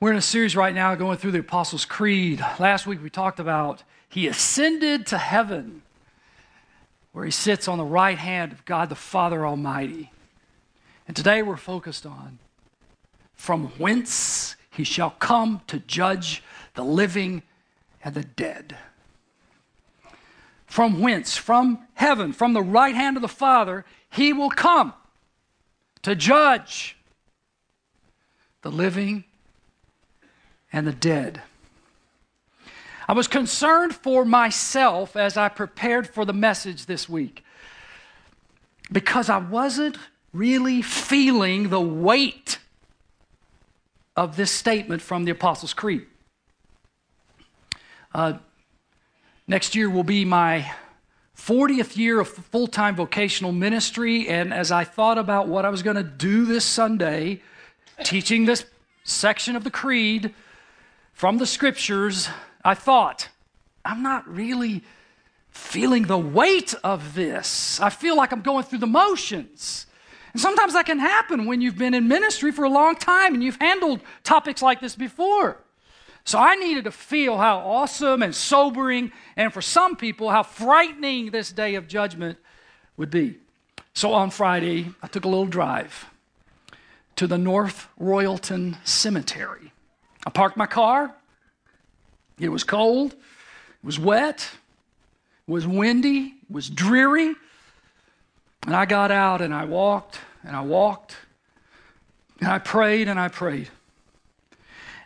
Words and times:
We're 0.00 0.10
in 0.10 0.16
a 0.16 0.22
series 0.22 0.56
right 0.56 0.74
now 0.74 0.94
going 0.96 1.18
through 1.18 1.30
the 1.30 1.38
Apostles' 1.38 1.84
Creed. 1.84 2.40
Last 2.58 2.86
week 2.86 3.00
we 3.00 3.10
talked 3.10 3.38
about 3.38 3.84
he 4.08 4.26
ascended 4.26 5.06
to 5.06 5.18
heaven, 5.18 5.82
where 7.12 7.24
he 7.24 7.30
sits 7.30 7.68
on 7.68 7.78
the 7.78 7.84
right 7.84 8.18
hand 8.18 8.52
of 8.52 8.64
God 8.64 8.88
the 8.88 8.96
Father 8.96 9.46
Almighty. 9.46 10.10
And 11.06 11.16
today 11.16 11.42
we're 11.42 11.56
focused 11.56 12.04
on 12.04 12.38
from 13.34 13.68
whence 13.78 14.56
he 14.68 14.82
shall 14.82 15.10
come 15.10 15.62
to 15.68 15.78
judge 15.78 16.42
the 16.74 16.84
living 16.84 17.42
and 18.02 18.14
the 18.14 18.24
dead. 18.24 18.76
From 20.66 21.00
whence? 21.00 21.36
From 21.36 21.86
heaven, 21.94 22.32
from 22.32 22.52
the 22.52 22.62
right 22.62 22.96
hand 22.96 23.16
of 23.16 23.22
the 23.22 23.28
Father, 23.28 23.84
he 24.10 24.32
will 24.32 24.50
come 24.50 24.92
to 26.02 26.16
judge 26.16 26.96
the 28.62 28.72
living 28.72 29.24
and 30.74 30.88
the 30.88 30.92
dead. 30.92 31.40
I 33.06 33.12
was 33.12 33.28
concerned 33.28 33.94
for 33.94 34.24
myself 34.24 35.14
as 35.14 35.36
I 35.36 35.48
prepared 35.48 36.08
for 36.08 36.24
the 36.24 36.32
message 36.32 36.86
this 36.86 37.08
week 37.08 37.44
because 38.90 39.30
I 39.30 39.38
wasn't 39.38 39.96
really 40.32 40.82
feeling 40.82 41.68
the 41.68 41.80
weight 41.80 42.58
of 44.16 44.36
this 44.36 44.50
statement 44.50 45.00
from 45.00 45.24
the 45.24 45.30
Apostles' 45.30 45.74
Creed. 45.74 46.06
Uh, 48.12 48.38
next 49.46 49.76
year 49.76 49.88
will 49.88 50.02
be 50.02 50.24
my 50.24 50.72
40th 51.36 51.96
year 51.96 52.18
of 52.18 52.28
full 52.28 52.66
time 52.66 52.96
vocational 52.96 53.52
ministry, 53.52 54.28
and 54.28 54.52
as 54.52 54.72
I 54.72 54.82
thought 54.82 55.18
about 55.18 55.46
what 55.46 55.64
I 55.64 55.68
was 55.68 55.84
going 55.84 55.96
to 55.96 56.02
do 56.02 56.44
this 56.44 56.64
Sunday, 56.64 57.42
teaching 58.02 58.46
this 58.46 58.64
section 59.04 59.54
of 59.54 59.62
the 59.62 59.70
Creed 59.70 60.34
from 61.14 61.38
the 61.38 61.46
scriptures, 61.46 62.28
I 62.64 62.74
thought, 62.74 63.28
I'm 63.84 64.02
not 64.02 64.28
really 64.28 64.82
feeling 65.48 66.02
the 66.02 66.18
weight 66.18 66.74
of 66.82 67.14
this. 67.14 67.80
I 67.80 67.88
feel 67.88 68.16
like 68.16 68.32
I'm 68.32 68.42
going 68.42 68.64
through 68.64 68.80
the 68.80 68.86
motions. 68.86 69.86
And 70.32 70.42
sometimes 70.42 70.72
that 70.72 70.86
can 70.86 70.98
happen 70.98 71.46
when 71.46 71.60
you've 71.60 71.78
been 71.78 71.94
in 71.94 72.08
ministry 72.08 72.50
for 72.50 72.64
a 72.64 72.68
long 72.68 72.96
time 72.96 73.34
and 73.34 73.42
you've 73.42 73.60
handled 73.60 74.00
topics 74.24 74.60
like 74.60 74.80
this 74.80 74.96
before. 74.96 75.58
So 76.24 76.38
I 76.38 76.56
needed 76.56 76.84
to 76.84 76.90
feel 76.90 77.38
how 77.38 77.58
awesome 77.58 78.22
and 78.22 78.34
sobering, 78.34 79.12
and 79.36 79.52
for 79.52 79.62
some 79.62 79.94
people, 79.94 80.30
how 80.30 80.42
frightening 80.42 81.30
this 81.30 81.52
day 81.52 81.76
of 81.76 81.86
judgment 81.86 82.38
would 82.96 83.10
be. 83.10 83.36
So 83.92 84.12
on 84.12 84.30
Friday, 84.30 84.90
I 85.02 85.06
took 85.06 85.24
a 85.24 85.28
little 85.28 85.46
drive 85.46 86.06
to 87.16 87.28
the 87.28 87.38
North 87.38 87.88
Royalton 88.00 88.78
Cemetery. 88.84 89.70
I 90.26 90.30
parked 90.30 90.56
my 90.56 90.66
car. 90.66 91.14
It 92.38 92.48
was 92.48 92.64
cold, 92.64 93.12
it 93.12 93.86
was 93.86 93.98
wet, 93.98 94.48
it 95.46 95.50
was 95.50 95.66
windy, 95.66 96.34
it 96.42 96.50
was 96.50 96.68
dreary. 96.68 97.34
And 98.66 98.74
I 98.74 98.86
got 98.86 99.10
out 99.10 99.40
and 99.40 99.54
I 99.54 99.66
walked 99.66 100.18
and 100.42 100.56
I 100.56 100.62
walked 100.62 101.16
and 102.40 102.48
I 102.48 102.58
prayed 102.58 103.08
and 103.08 103.20
I 103.20 103.28
prayed. 103.28 103.70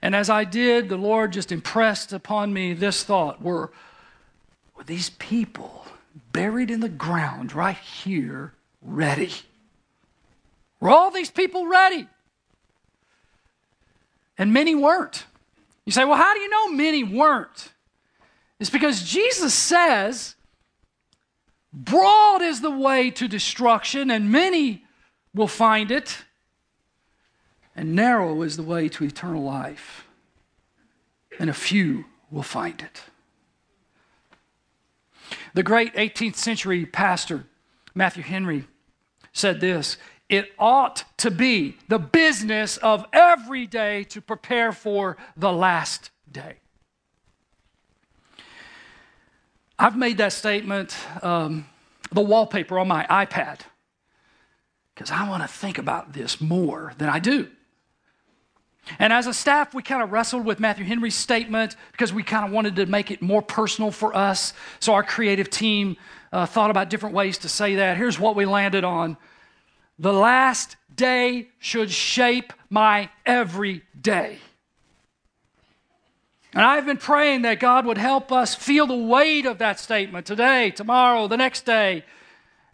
And 0.01 0.15
as 0.15 0.31
I 0.31 0.45
did, 0.45 0.89
the 0.89 0.97
Lord 0.97 1.33
just 1.33 1.51
impressed 1.51 2.13
upon 2.13 2.53
me 2.53 2.73
this 2.73 3.03
thought 3.03 3.43
were, 3.43 3.73
were 4.77 4.85
these 4.85 5.11
people 5.11 5.85
buried 6.33 6.71
in 6.71 6.81
the 6.81 6.89
ground 6.89 7.53
right 7.53 7.77
here 7.77 8.55
ready? 8.81 9.33
Were 10.81 10.91
all 10.91 11.11
these 11.11 11.31
people 11.31 11.67
ready? 11.67 12.07
And 14.39 14.53
many 14.53 14.75
weren't. 14.75 15.27
You 15.85 15.93
say, 15.93 16.05
well, 16.05 16.17
how 16.17 16.33
do 16.33 16.41
you 16.41 16.49
know 16.49 16.69
many 16.69 17.03
weren't? 17.03 17.73
It's 18.61 18.71
because 18.71 19.03
Jesus 19.03 19.53
says, 19.53 20.37
broad 21.73 22.43
is 22.43 22.61
the 22.61 22.71
way 22.71 23.11
to 23.11 23.29
destruction, 23.29 24.11
and 24.11 24.31
many 24.31 24.85
will 25.35 25.49
find 25.49 25.91
it, 25.91 26.25
and 27.77 27.95
narrow 27.95 28.43
is 28.43 28.57
the 28.57 28.63
way 28.63 28.89
to 28.89 29.05
eternal 29.05 29.43
life, 29.43 30.07
and 31.39 31.49
a 31.49 31.55
few 31.55 32.05
will 32.31 32.43
find 32.43 32.81
it. 32.81 33.03
The 35.55 35.63
great 35.63 35.95
18th 35.95 36.37
century 36.37 36.87
pastor, 36.87 37.47
Matthew 37.95 38.23
Henry, 38.23 38.65
said 39.33 39.61
this 39.61 39.97
it 40.29 40.53
ought 40.59 41.05
to 41.19 41.31
be 41.31 41.77
the 41.89 41.99
business 41.99 42.77
of 42.79 43.07
every 43.13 43.67
day 43.67 44.05
to 44.05 44.21
prepare 44.21 44.73
for 44.73 45.17
the 45.37 45.53
last 45.53 46.11
day. 46.31 46.57
I've 49.79 49.97
made 49.97 50.19
that 50.19 50.33
statement 50.33 50.97
um, 51.23 51.67
the 52.13 52.21
wallpaper 52.21 52.79
on 52.79 52.89
my 52.89 53.07
iPad 53.09 53.61
because 54.95 55.11
I 55.11 55.29
want 55.29 55.43
to 55.43 55.49
think 55.49 55.79
about 55.79 56.13
this 56.13 56.41
more 56.41 56.93
than 56.99 57.09
I 57.09 57.21
do. 57.21 57.49
And 58.99 59.13
as 59.13 59.27
a 59.27 59.35
staff, 59.35 59.75
we 59.75 59.83
kind 59.83 60.03
of 60.03 60.11
wrestled 60.13 60.45
with 60.45 60.61
Matthew 60.61 60.85
Henry's 60.85 61.15
statement 61.15 61.77
because 61.93 62.13
we 62.13 62.23
kind 62.23 62.45
of 62.45 62.51
wanted 62.51 62.77
to 62.77 62.87
make 62.87 63.11
it 63.11 63.23
more 63.23 63.43
personal 63.43 63.91
for 63.91 64.17
us. 64.17 64.53
So 64.81 64.95
our 64.95 65.03
creative 65.03 65.51
team 65.51 65.97
uh, 66.33 66.47
thought 66.47 66.71
about 66.71 66.91
different 66.91 67.15
ways 67.15 67.39
to 67.39 67.49
say 67.49 67.77
that. 67.77 67.97
Here's 67.97 68.19
what 68.19 68.35
we 68.35 68.47
landed 68.47 68.85
on 68.85 69.17
the 69.99 70.13
last 70.13 70.77
day 70.95 71.49
should 71.59 71.91
shape 71.91 72.53
my 72.71 73.11
every 73.27 73.83
day. 74.01 74.39
And 76.53 76.65
I've 76.65 76.87
been 76.87 76.97
praying 76.97 77.43
that 77.43 77.61
God 77.61 77.85
would 77.87 77.99
help 77.99 78.33
us 78.33 78.55
feel 78.55 78.87
the 78.87 78.97
weight 78.97 79.47
of 79.47 79.59
that 79.59 79.79
statement 79.79 80.27
today, 80.27 80.71
tomorrow, 80.71 81.29
the 81.29 81.37
next 81.37 81.67
day, 81.67 82.05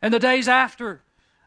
and 0.01 0.15
the 0.15 0.19
days 0.19 0.49
after. 0.49 1.01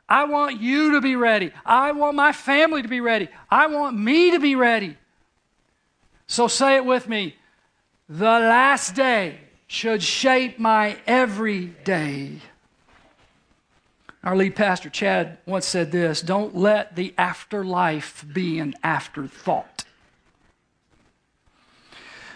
I 0.09 0.25
want 0.25 0.59
you 0.61 0.93
to 0.93 1.01
be 1.01 1.15
ready. 1.15 1.51
I 1.65 1.91
want 1.91 2.15
my 2.15 2.31
family 2.31 2.81
to 2.81 2.87
be 2.87 3.01
ready. 3.01 3.29
I 3.49 3.67
want 3.67 3.97
me 3.97 4.31
to 4.31 4.39
be 4.39 4.55
ready. 4.55 4.97
So 6.27 6.47
say 6.47 6.75
it 6.75 6.85
with 6.85 7.07
me. 7.07 7.35
The 8.09 8.23
last 8.23 8.95
day 8.95 9.39
should 9.67 10.01
shape 10.01 10.59
my 10.59 10.97
every 11.05 11.67
day. 11.83 12.41
Our 14.27 14.35
lead 14.35 14.57
pastor, 14.57 14.89
Chad, 14.89 15.37
once 15.45 15.65
said 15.65 15.93
this 15.93 16.21
Don't 16.21 16.53
let 16.53 16.97
the 16.97 17.13
afterlife 17.17 18.25
be 18.33 18.59
an 18.59 18.75
afterthought. 18.83 19.85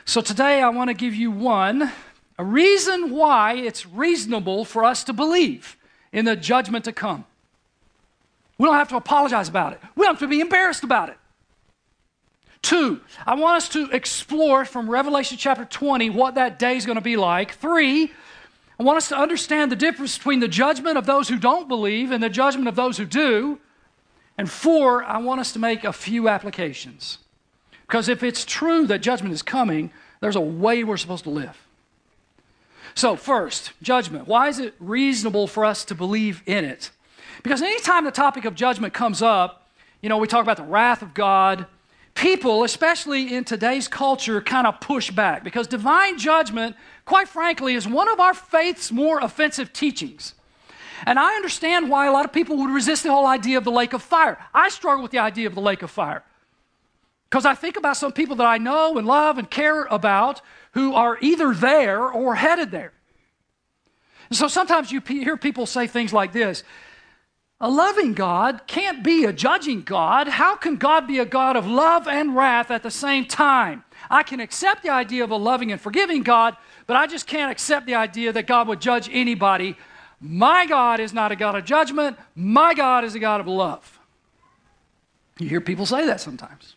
So 0.06 0.22
today 0.22 0.62
I 0.62 0.69
want 0.69 0.90
to 0.90 0.94
give 0.94 1.13
you 1.13 1.31
one, 1.31 1.91
a 2.38 2.46
reason 2.46 3.12
why 3.12 3.56
it's 3.56 3.85
reasonable 3.85 4.63
for 4.63 4.85
us 4.85 5.03
to 5.03 5.12
believe 5.12 5.75
in 6.13 6.24
the 6.24 6.38
judgment 6.38 6.85
to 6.85 6.94
come. 6.94 7.25
We 8.58 8.68
don't 8.68 8.75
have 8.75 8.88
to 8.90 8.96
apologize 8.96 9.50
about 9.50 9.73
it, 9.73 9.81
we 9.97 10.06
don't 10.06 10.13
have 10.13 10.19
to 10.19 10.34
be 10.34 10.40
embarrassed 10.40 10.85
about 10.85 11.09
it. 11.09 11.18
Two, 12.62 13.02
I 13.25 13.35
want 13.35 13.58
us 13.58 13.68
to 13.69 13.90
explore 13.91 14.63
from 14.63 14.90
Revelation 14.90 15.38
chapter 15.38 15.66
20 15.66 16.09
what 16.12 16.35
that 16.35 16.58
day 16.58 16.78
is 16.78 16.85
going 16.85 16.96
to 16.96 17.02
be 17.02 17.18
like. 17.18 17.56
Three, 17.56 18.13
I 18.81 18.84
want 18.84 18.97
us 18.97 19.09
to 19.09 19.16
understand 19.16 19.72
the 19.72 19.75
difference 19.75 20.18
between 20.18 20.40
the 20.40 20.47
judgment 20.47 20.97
of 20.97 21.06
those 21.06 21.30
who 21.30 21.38
don't 21.38 21.68
believe 21.68 22.09
and 22.09 22.24
the 22.24 22.31
judgment 22.31 22.68
of 22.68 22.75
those 22.75 22.97
who 22.97 23.06
do. 23.06 23.59
And 24.40 24.50
four, 24.50 25.03
I 25.03 25.19
want 25.19 25.40
us 25.40 25.53
to 25.53 25.59
make 25.59 25.84
a 25.84 25.94
few 25.94 26.28
applications. 26.28 27.20
Because 27.86 28.09
if 28.09 28.24
it's 28.24 28.44
true 28.44 28.88
that 28.88 29.03
judgment 29.03 29.36
is 29.36 29.44
coming, 29.44 29.91
there's 30.20 30.36
a 30.36 30.41
way 30.41 30.84
we're 30.84 30.97
supposed 30.97 31.25
to 31.25 31.30
live. 31.30 31.56
So, 32.96 33.16
first, 33.16 33.72
judgment. 33.84 34.28
Why 34.28 34.47
is 34.47 34.58
it 34.58 34.74
reasonable 34.80 35.46
for 35.46 35.64
us 35.64 35.86
to 35.86 35.94
believe 35.94 36.41
in 36.47 36.66
it? 36.66 36.90
Because 37.44 37.62
anytime 37.62 38.03
the 38.03 38.09
topic 38.09 38.46
of 38.46 38.56
judgment 38.56 38.96
comes 38.96 39.22
up, 39.22 39.70
you 40.02 40.09
know, 40.09 40.18
we 40.18 40.28
talk 40.28 40.41
about 40.41 40.58
the 40.58 40.64
wrath 40.64 41.03
of 41.03 41.14
God, 41.14 41.68
people, 42.16 42.64
especially 42.64 43.34
in 43.36 43.44
today's 43.44 43.88
culture, 43.88 44.41
kind 44.41 44.66
of 44.66 44.79
push 44.79 45.11
back 45.11 45.44
because 45.44 45.67
divine 45.67 46.17
judgment, 46.17 46.76
quite 47.11 47.28
frankly, 47.28 47.75
is 47.75 47.85
one 47.85 48.08
of 48.08 48.22
our 48.22 48.34
faith's 48.34 48.90
more 48.90 49.19
offensive 49.19 49.73
teachings. 49.73 50.34
And 51.05 51.19
I 51.19 51.35
understand 51.35 51.90
why 51.90 52.08
a 52.08 52.11
lot 52.13 52.23
of 52.23 52.31
people 52.31 52.55
would 52.55 52.69
resist 52.69 53.03
the 53.03 53.11
whole 53.11 53.25
idea 53.28 53.58
of 53.58 53.66
the 53.66 53.72
lake 53.72 53.91
of 53.91 54.02
fire. 54.02 54.37
I 54.53 54.69
struggle 54.69 55.03
with 55.03 55.11
the 55.11 55.19
idea 55.19 55.46
of 55.46 55.53
the 55.53 55.59
lake 55.59 55.81
of 55.81 55.91
fire 55.91 56.23
because 57.29 57.46
I 57.46 57.53
think 57.53 57.75
about 57.75 57.97
some 57.97 58.13
people 58.13 58.37
that 58.37 58.47
I 58.47 58.59
know 58.59 58.97
and 58.97 59.05
love 59.05 59.37
and 59.37 59.52
care 59.52 59.84
about 59.84 60.40
who 60.72 60.93
are 60.93 61.17
either 61.19 61.53
there 61.53 62.02
or 62.02 62.35
headed 62.35 62.72
there. 62.72 62.93
And 64.29 64.37
so 64.37 64.47
sometimes 64.47 64.90
you 64.90 65.02
hear 65.02 65.35
people 65.35 65.66
say 65.66 65.87
things 65.87 66.13
like 66.13 66.31
this 66.31 66.63
a 67.59 67.69
loving 67.69 68.13
God 68.13 68.61
can't 68.66 69.03
be 69.03 69.25
a 69.25 69.34
judging 69.34 69.81
God. 69.81 70.29
How 70.29 70.55
can 70.55 70.78
God 70.78 71.08
be 71.08 71.19
a 71.19 71.25
God 71.25 71.58
of 71.58 71.67
love 71.67 72.08
and 72.08 72.37
wrath 72.37 72.72
at 72.72 72.84
the 72.84 72.90
same 72.90 73.25
time? 73.25 73.84
I 74.09 74.23
can 74.23 74.40
accept 74.40 74.81
the 74.81 74.90
idea 74.90 75.23
of 75.23 75.29
a 75.29 75.35
loving 75.35 75.72
and 75.72 75.79
forgiving 75.79 76.23
God, 76.23 76.58
but 76.91 76.97
I 76.97 77.08
just 77.08 77.26
can't 77.26 77.49
accept 77.49 77.85
the 77.85 77.96
idea 77.96 78.34
that 78.34 78.47
God 78.47 78.67
would 78.67 78.82
judge 78.82 79.09
anybody. 79.14 79.78
My 80.20 80.66
God 80.66 80.99
is 80.99 81.14
not 81.14 81.32
a 81.32 81.38
God 81.38 81.55
of 81.55 81.64
judgment, 81.64 82.17
my 82.35 82.73
God 82.73 83.05
is 83.05 83.16
a 83.16 83.20
God 83.20 83.40
of 83.40 83.47
love. 83.47 83.97
You 85.40 85.47
hear 85.47 85.61
people 85.61 85.85
say 85.85 86.05
that 86.08 86.20
sometimes. 86.20 86.76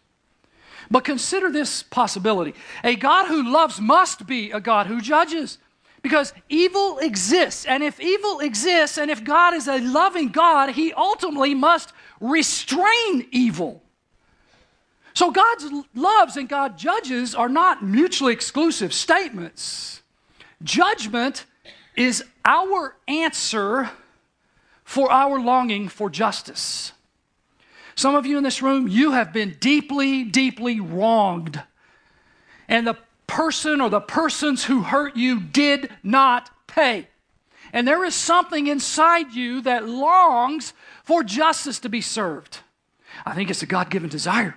But 0.88 1.02
consider 1.02 1.50
this 1.50 1.82
possibility 1.82 2.54
a 2.84 2.94
God 2.94 3.26
who 3.26 3.52
loves 3.52 3.80
must 3.80 4.24
be 4.24 4.52
a 4.52 4.60
God 4.60 4.86
who 4.86 5.00
judges. 5.00 5.58
Because 6.00 6.32
evil 6.48 6.98
exists. 7.00 7.66
And 7.66 7.82
if 7.82 7.98
evil 7.98 8.38
exists, 8.38 8.98
and 8.98 9.10
if 9.10 9.24
God 9.24 9.52
is 9.52 9.66
a 9.66 9.80
loving 9.80 10.28
God, 10.28 10.70
he 10.70 10.92
ultimately 10.92 11.54
must 11.54 11.92
restrain 12.20 13.26
evil. 13.32 13.82
So 15.12 15.32
God's 15.32 15.72
loves 15.92 16.36
and 16.36 16.48
God 16.48 16.78
judges 16.78 17.34
are 17.34 17.48
not 17.48 17.84
mutually 17.84 18.32
exclusive 18.32 18.94
statements. 18.94 20.02
Judgment 20.62 21.44
is 21.96 22.24
our 22.44 22.96
answer 23.08 23.90
for 24.84 25.10
our 25.10 25.38
longing 25.40 25.88
for 25.88 26.10
justice. 26.10 26.92
Some 27.96 28.14
of 28.14 28.26
you 28.26 28.36
in 28.36 28.44
this 28.44 28.62
room, 28.62 28.88
you 28.88 29.12
have 29.12 29.32
been 29.32 29.56
deeply, 29.60 30.24
deeply 30.24 30.80
wronged. 30.80 31.62
And 32.68 32.86
the 32.86 32.98
person 33.26 33.80
or 33.80 33.88
the 33.88 34.00
persons 34.00 34.64
who 34.64 34.82
hurt 34.82 35.16
you 35.16 35.40
did 35.40 35.90
not 36.02 36.50
pay. 36.66 37.08
And 37.72 37.86
there 37.86 38.04
is 38.04 38.14
something 38.14 38.66
inside 38.66 39.32
you 39.32 39.60
that 39.62 39.88
longs 39.88 40.72
for 41.02 41.22
justice 41.22 41.80
to 41.80 41.88
be 41.88 42.00
served. 42.00 42.58
I 43.24 43.34
think 43.34 43.50
it's 43.50 43.62
a 43.62 43.66
God 43.66 43.90
given 43.90 44.08
desire. 44.08 44.56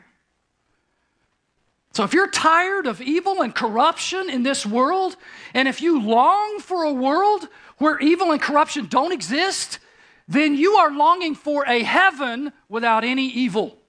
So 1.97 2.03
if 2.03 2.13
you're 2.13 2.29
tired 2.29 2.85
of 2.85 3.01
evil 3.01 3.41
and 3.41 3.55
corruption 3.55 4.29
in 4.29 4.43
this 4.43 4.67
world, 4.67 5.15
and 5.55 5.67
if 5.67 5.81
you 5.81 5.99
long 5.99 6.59
for 6.59 6.83
a 6.83 6.93
world 6.93 7.47
where 7.79 7.97
evil 7.97 8.31
and 8.31 8.39
corruption 8.39 8.85
don't 8.85 9.11
exist, 9.11 9.79
then 10.27 10.53
you 10.53 10.73
are 10.73 10.91
longing 10.91 11.33
for 11.33 11.65
a 11.65 11.81
heaven 11.81 12.53
without 12.69 13.03
any 13.03 13.25
evil. 13.25 13.79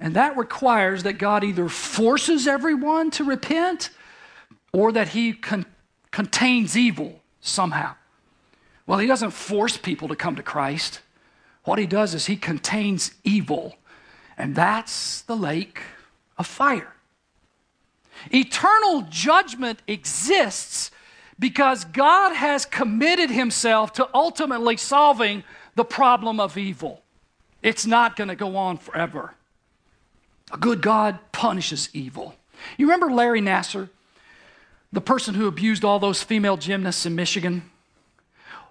And 0.00 0.16
that 0.16 0.36
requires 0.36 1.04
that 1.04 1.18
God 1.18 1.44
either 1.44 1.68
forces 1.68 2.48
everyone 2.48 3.12
to 3.12 3.22
repent 3.22 3.90
or 4.72 4.90
that 4.90 5.10
he 5.10 5.34
con- 5.34 5.66
contains 6.10 6.76
evil 6.76 7.20
somehow. 7.40 7.94
Well, 8.88 8.98
he 8.98 9.06
doesn't 9.06 9.30
force 9.30 9.76
people 9.76 10.08
to 10.08 10.16
come 10.16 10.34
to 10.34 10.42
Christ. 10.42 10.98
What 11.62 11.78
he 11.78 11.86
does 11.86 12.12
is 12.12 12.26
he 12.26 12.34
contains 12.34 13.12
evil, 13.22 13.76
and 14.36 14.56
that's 14.56 15.20
the 15.20 15.36
lake 15.36 15.80
of 16.40 16.46
fire. 16.46 16.92
Eternal 18.32 19.02
judgment 19.08 19.80
exists 19.86 20.90
because 21.38 21.84
God 21.84 22.34
has 22.34 22.66
committed 22.66 23.30
himself 23.30 23.92
to 23.94 24.08
ultimately 24.14 24.76
solving 24.76 25.44
the 25.74 25.84
problem 25.84 26.40
of 26.40 26.56
evil. 26.58 27.02
It's 27.62 27.86
not 27.86 28.16
going 28.16 28.28
to 28.28 28.34
go 28.34 28.56
on 28.56 28.78
forever. 28.78 29.34
A 30.52 30.56
good 30.56 30.82
God 30.82 31.18
punishes 31.30 31.90
evil. 31.92 32.34
You 32.76 32.86
remember 32.86 33.12
Larry 33.12 33.40
Nassar, 33.40 33.90
the 34.92 35.00
person 35.00 35.34
who 35.34 35.46
abused 35.46 35.84
all 35.84 35.98
those 35.98 36.22
female 36.22 36.56
gymnasts 36.56 37.06
in 37.06 37.14
Michigan? 37.14 37.70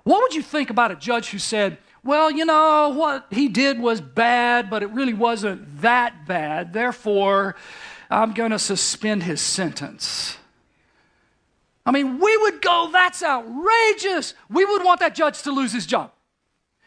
What 0.04 0.22
would 0.22 0.34
you 0.34 0.42
think 0.42 0.70
about 0.70 0.92
a 0.92 0.96
judge 0.96 1.30
who 1.30 1.40
said, 1.40 1.78
well, 2.04 2.32
you 2.32 2.46
know, 2.46 2.90
what 2.90 3.28
he 3.30 3.48
did 3.48 3.80
was 3.80 4.02
bad, 4.02 4.70
but 4.70 4.84
it 4.84 4.90
really 4.92 5.14
wasn't 5.14 5.82
that 5.82 6.26
bad. 6.26 6.74
Therefore, 6.74 7.56
I'm 8.10 8.34
going 8.34 8.52
to 8.52 8.60
suspend 8.60 9.24
his 9.24 9.42
sentence. 9.42 10.38
I 11.86 11.92
mean, 11.92 12.20
we 12.20 12.38
would 12.38 12.62
go, 12.62 12.90
that's 12.92 13.24
outrageous. 13.24 14.34
We 14.50 14.64
would 14.64 14.84
want 14.84 15.00
that 15.00 15.16
judge 15.16 15.42
to 15.44 15.52
lose 15.52 15.74
his 15.74 15.86
job 15.86 16.12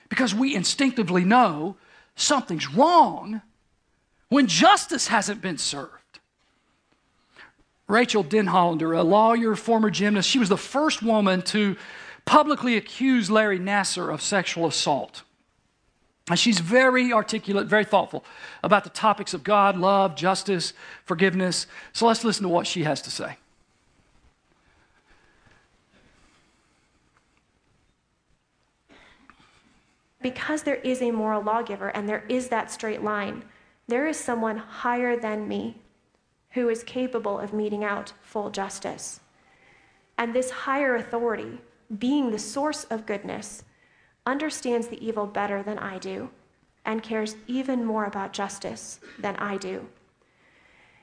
because 0.08 0.34
we 0.34 0.54
instinctively 0.54 1.24
know 1.24 1.76
something's 2.14 2.70
wrong 2.70 3.42
when 4.28 4.46
justice 4.46 5.08
hasn't 5.08 5.42
been 5.42 5.58
served. 5.58 5.90
Rachael 7.88 8.24
Denhollander, 8.24 8.96
a 8.96 9.02
lawyer, 9.02 9.54
former 9.56 9.90
gymnast, 9.90 10.28
she 10.28 10.38
was 10.38 10.48
the 10.48 10.56
first 10.56 11.02
woman 11.02 11.42
to 11.42 11.76
publicly 12.24 12.76
accuse 12.76 13.30
Larry 13.30 13.58
Nassar 13.58 14.12
of 14.12 14.22
sexual 14.22 14.66
assault. 14.66 15.22
And 16.28 16.38
she's 16.38 16.60
very 16.60 17.12
articulate, 17.12 17.66
very 17.66 17.84
thoughtful 17.84 18.24
about 18.62 18.84
the 18.84 18.90
topics 18.90 19.34
of 19.34 19.42
God, 19.42 19.76
love, 19.76 20.14
justice, 20.14 20.72
forgiveness. 21.04 21.66
So 21.92 22.06
let's 22.06 22.24
listen 22.24 22.44
to 22.44 22.48
what 22.48 22.66
she 22.66 22.84
has 22.84 23.02
to 23.02 23.10
say. 23.10 23.36
Because 30.20 30.62
there 30.62 30.76
is 30.76 31.02
a 31.02 31.10
moral 31.10 31.42
lawgiver 31.42 31.88
and 31.88 32.08
there 32.08 32.24
is 32.28 32.48
that 32.48 32.70
straight 32.70 33.02
line, 33.02 33.44
there 33.88 34.06
is 34.06 34.16
someone 34.16 34.56
higher 34.56 35.16
than 35.16 35.48
me 35.48 35.76
who 36.52 36.68
is 36.68 36.84
capable 36.84 37.40
of 37.40 37.52
meting 37.52 37.82
out 37.82 38.12
full 38.22 38.50
justice. 38.50 39.20
And 40.16 40.32
this 40.32 40.50
higher 40.50 40.94
authority, 40.94 41.58
being 41.98 42.30
the 42.30 42.38
source 42.38 42.84
of 42.84 43.06
goodness, 43.06 43.64
understands 44.26 44.88
the 44.88 45.04
evil 45.04 45.26
better 45.26 45.62
than 45.62 45.78
I 45.78 45.98
do 45.98 46.30
and 46.84 47.02
cares 47.02 47.36
even 47.46 47.84
more 47.84 48.04
about 48.04 48.32
justice 48.32 49.00
than 49.18 49.36
I 49.36 49.56
do. 49.56 49.86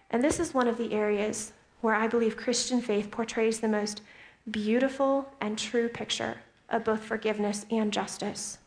And 0.09 0.23
this 0.23 0.39
is 0.39 0.53
one 0.53 0.67
of 0.67 0.77
the 0.77 0.93
areas 0.93 1.53
where 1.81 1.95
I 1.95 2.07
believe 2.07 2.35
Christian 2.35 2.81
faith 2.81 3.11
portrays 3.11 3.59
the 3.59 3.67
most 3.67 4.01
beautiful 4.49 5.31
and 5.39 5.57
true 5.57 5.87
picture 5.87 6.37
of 6.69 6.83
both 6.83 7.03
forgiveness 7.03 7.65
and 7.71 7.93
justice. 7.93 8.57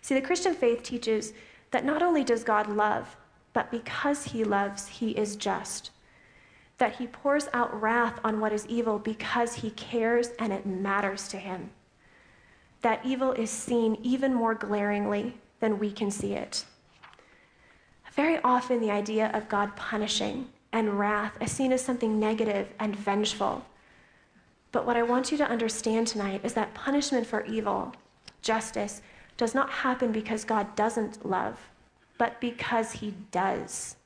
See, 0.00 0.14
the 0.14 0.20
Christian 0.20 0.54
faith 0.54 0.82
teaches 0.82 1.32
that 1.70 1.84
not 1.84 2.02
only 2.02 2.24
does 2.24 2.44
God 2.44 2.68
love, 2.68 3.16
but 3.52 3.70
because 3.70 4.24
he 4.24 4.44
loves, 4.44 4.88
he 4.88 5.10
is 5.10 5.36
just. 5.36 5.90
That 6.82 6.96
he 6.96 7.06
pours 7.06 7.46
out 7.52 7.80
wrath 7.80 8.18
on 8.24 8.40
what 8.40 8.52
is 8.52 8.66
evil 8.66 8.98
because 8.98 9.54
he 9.54 9.70
cares 9.70 10.30
and 10.40 10.52
it 10.52 10.66
matters 10.66 11.28
to 11.28 11.36
him. 11.36 11.70
That 12.80 13.06
evil 13.06 13.30
is 13.30 13.50
seen 13.50 13.98
even 14.02 14.34
more 14.34 14.56
glaringly 14.56 15.36
than 15.60 15.78
we 15.78 15.92
can 15.92 16.10
see 16.10 16.32
it. 16.32 16.64
Very 18.14 18.42
often, 18.42 18.80
the 18.80 18.90
idea 18.90 19.30
of 19.32 19.48
God 19.48 19.76
punishing 19.76 20.48
and 20.72 20.98
wrath 20.98 21.40
is 21.40 21.52
seen 21.52 21.70
as 21.70 21.84
something 21.84 22.18
negative 22.18 22.66
and 22.80 22.96
vengeful. 22.96 23.64
But 24.72 24.84
what 24.84 24.96
I 24.96 25.04
want 25.04 25.30
you 25.30 25.38
to 25.38 25.48
understand 25.48 26.08
tonight 26.08 26.40
is 26.42 26.54
that 26.54 26.74
punishment 26.74 27.28
for 27.28 27.44
evil, 27.44 27.94
justice, 28.40 29.02
does 29.36 29.54
not 29.54 29.70
happen 29.70 30.10
because 30.10 30.42
God 30.42 30.74
doesn't 30.74 31.24
love 31.24 31.60
but 32.18 32.40
because 32.40 32.92
he 32.92 33.14
does. 33.30 33.96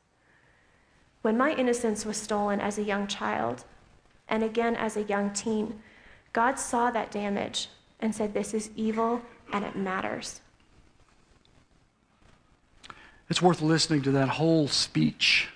When 1.26 1.37
my 1.37 1.50
innocence 1.55 2.06
was 2.06 2.17
stolen 2.17 2.61
as 2.61 2.78
a 2.78 2.85
young 2.85 3.09
child, 3.09 3.64
and 4.28 4.45
again 4.45 4.76
as 4.76 4.97
a 4.97 5.02
young 5.02 5.33
teen, 5.33 5.80
God 6.33 6.56
saw 6.56 6.92
that 6.92 7.11
damage 7.11 7.68
and 7.99 8.14
said, 8.14 8.33
This 8.33 8.54
is 8.54 8.71
evil 8.76 9.23
and 9.52 9.64
it 9.64 9.75
matters. 9.75 10.40
It's 13.28 13.42
worth 13.42 13.61
listening 13.61 14.02
to 14.02 14.12
that 14.12 14.28
whole 14.28 14.68
speech. 14.68 15.49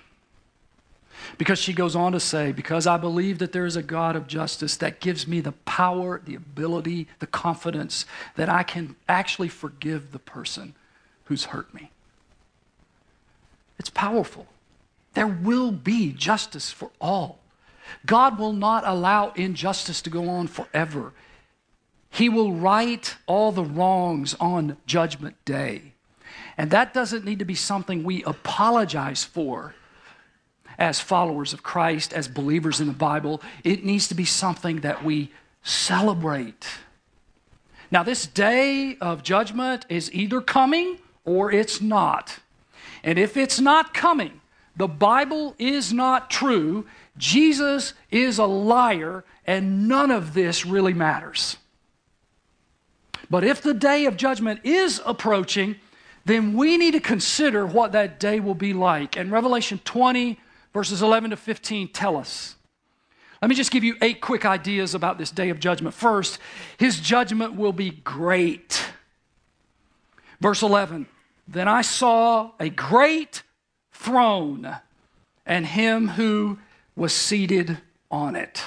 Because 1.37 1.57
she 1.57 1.71
goes 1.71 1.95
on 1.95 2.11
to 2.11 2.19
say, 2.19 2.51
Because 2.51 2.85
I 2.85 2.97
believe 2.97 3.39
that 3.39 3.53
there 3.53 3.65
is 3.65 3.77
a 3.77 3.81
God 3.81 4.17
of 4.17 4.27
justice 4.27 4.75
that 4.75 4.99
gives 4.99 5.25
me 5.25 5.39
the 5.39 5.53
power, 5.53 6.21
the 6.25 6.35
ability, 6.35 7.07
the 7.19 7.27
confidence 7.27 8.05
that 8.35 8.49
I 8.49 8.63
can 8.63 8.97
actually 9.07 9.47
forgive 9.47 10.11
the 10.11 10.19
person 10.19 10.75
who's 11.27 11.45
hurt 11.45 11.73
me. 11.73 11.91
It's 13.79 13.89
powerful. 13.89 14.47
There 15.13 15.27
will 15.27 15.71
be 15.71 16.11
justice 16.11 16.71
for 16.71 16.91
all. 16.99 17.39
God 18.05 18.39
will 18.39 18.53
not 18.53 18.83
allow 18.85 19.31
injustice 19.31 20.01
to 20.03 20.09
go 20.09 20.29
on 20.29 20.47
forever. 20.47 21.13
He 22.09 22.29
will 22.29 22.53
right 22.53 23.15
all 23.25 23.51
the 23.51 23.63
wrongs 23.63 24.35
on 24.39 24.77
Judgment 24.85 25.43
Day. 25.45 25.93
And 26.57 26.71
that 26.71 26.93
doesn't 26.93 27.25
need 27.25 27.39
to 27.39 27.45
be 27.45 27.55
something 27.55 28.03
we 28.03 28.23
apologize 28.23 29.23
for 29.23 29.73
as 30.77 30.99
followers 30.99 31.53
of 31.53 31.63
Christ, 31.63 32.13
as 32.13 32.27
believers 32.27 32.81
in 32.81 32.87
the 32.87 32.93
Bible. 32.93 33.41
It 33.63 33.85
needs 33.85 34.07
to 34.09 34.15
be 34.15 34.25
something 34.25 34.81
that 34.81 35.03
we 35.03 35.31
celebrate. 35.63 36.67
Now, 37.91 38.03
this 38.03 38.25
day 38.25 38.97
of 38.99 39.23
judgment 39.23 39.85
is 39.89 40.13
either 40.13 40.41
coming 40.41 40.99
or 41.23 41.51
it's 41.51 41.81
not. 41.81 42.39
And 43.03 43.19
if 43.19 43.37
it's 43.37 43.59
not 43.59 43.93
coming, 43.93 44.40
the 44.75 44.87
Bible 44.87 45.55
is 45.57 45.91
not 45.91 46.29
true, 46.29 46.85
Jesus 47.17 47.93
is 48.09 48.37
a 48.37 48.45
liar, 48.45 49.23
and 49.45 49.87
none 49.87 50.11
of 50.11 50.33
this 50.33 50.65
really 50.65 50.93
matters. 50.93 51.57
But 53.29 53.43
if 53.43 53.61
the 53.61 53.73
day 53.73 54.05
of 54.05 54.17
judgment 54.17 54.61
is 54.63 55.01
approaching, 55.05 55.75
then 56.25 56.53
we 56.53 56.77
need 56.77 56.91
to 56.91 56.99
consider 56.99 57.65
what 57.65 57.91
that 57.93 58.19
day 58.19 58.39
will 58.39 58.55
be 58.55 58.73
like. 58.73 59.17
And 59.17 59.31
Revelation 59.31 59.79
20, 59.83 60.39
verses 60.73 61.01
11 61.01 61.31
to 61.31 61.37
15 61.37 61.89
tell 61.89 62.17
us. 62.17 62.55
Let 63.41 63.49
me 63.49 63.55
just 63.55 63.71
give 63.71 63.83
you 63.83 63.95
eight 64.01 64.21
quick 64.21 64.45
ideas 64.45 64.93
about 64.93 65.17
this 65.17 65.31
day 65.31 65.49
of 65.49 65.59
judgment. 65.59 65.95
First, 65.95 66.39
his 66.77 66.99
judgment 66.99 67.55
will 67.55 67.73
be 67.73 67.89
great. 67.89 68.83
Verse 70.39 70.61
11 70.61 71.07
then 71.47 71.67
I 71.67 71.81
saw 71.81 72.51
a 72.59 72.69
great 72.69 73.43
throne 74.01 74.77
and 75.45 75.65
him 75.65 76.09
who 76.09 76.57
was 76.95 77.13
seated 77.13 77.77
on 78.09 78.35
it. 78.35 78.63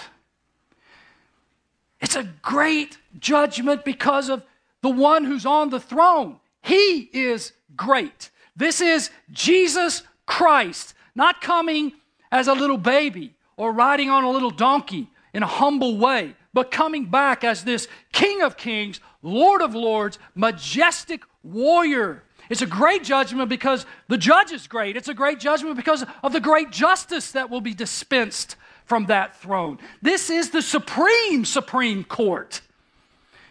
It's 2.01 2.17
a 2.17 2.29
great 2.43 2.99
judgment 3.19 3.85
because 3.85 4.29
of 4.29 4.43
the 4.81 4.91
one 4.91 5.25
who's 5.25 5.45
on 5.47 5.71
the 5.71 5.81
throne. 5.81 6.37
He 6.63 7.11
is 7.13 7.53
great. 7.77 8.31
This 8.57 8.81
is 8.81 9.11
Jesus 9.33 10.03
Christ, 10.27 10.95
not 11.15 11.41
coming 11.41 11.93
as 12.31 12.47
a 12.47 12.55
little 12.55 12.79
baby 12.79 13.35
or 13.57 13.73
riding 13.73 14.11
on 14.11 14.25
a 14.25 14.31
little 14.31 14.51
donkey 14.51 15.09
in 15.33 15.43
a 15.43 15.47
humble 15.47 15.99
way, 15.99 16.37
but 16.53 16.71
coming 16.71 17.07
back 17.07 17.43
as 17.43 17.65
this 17.65 17.89
King 18.13 18.43
of 18.43 18.57
Kings, 18.57 19.01
Lord 19.23 19.63
of 19.63 19.75
Lords, 19.75 20.19
majestic 20.35 21.23
warrior. 21.43 22.23
It's 22.51 22.63
a 22.63 22.67
great 22.67 23.05
judgment 23.05 23.49
because 23.49 23.87
the 24.09 24.19
judge 24.19 24.53
is 24.53 24.67
great. 24.67 24.97
It's 24.97 25.09
a 25.09 25.15
great 25.15 25.41
judgment 25.41 25.77
because 25.77 26.05
of 26.23 26.33
the 26.33 26.41
great 26.41 26.71
justice 26.71 27.33
that 27.33 27.51
will 27.51 27.61
be 27.61 27.75
dispensed 27.75 28.57
from 28.85 29.07
that 29.07 29.37
throne. 29.37 29.79
This 30.03 30.31
is 30.31 30.51
the 30.51 30.63
supreme, 30.63 31.45
supreme 31.45 32.05
court. 32.05 32.61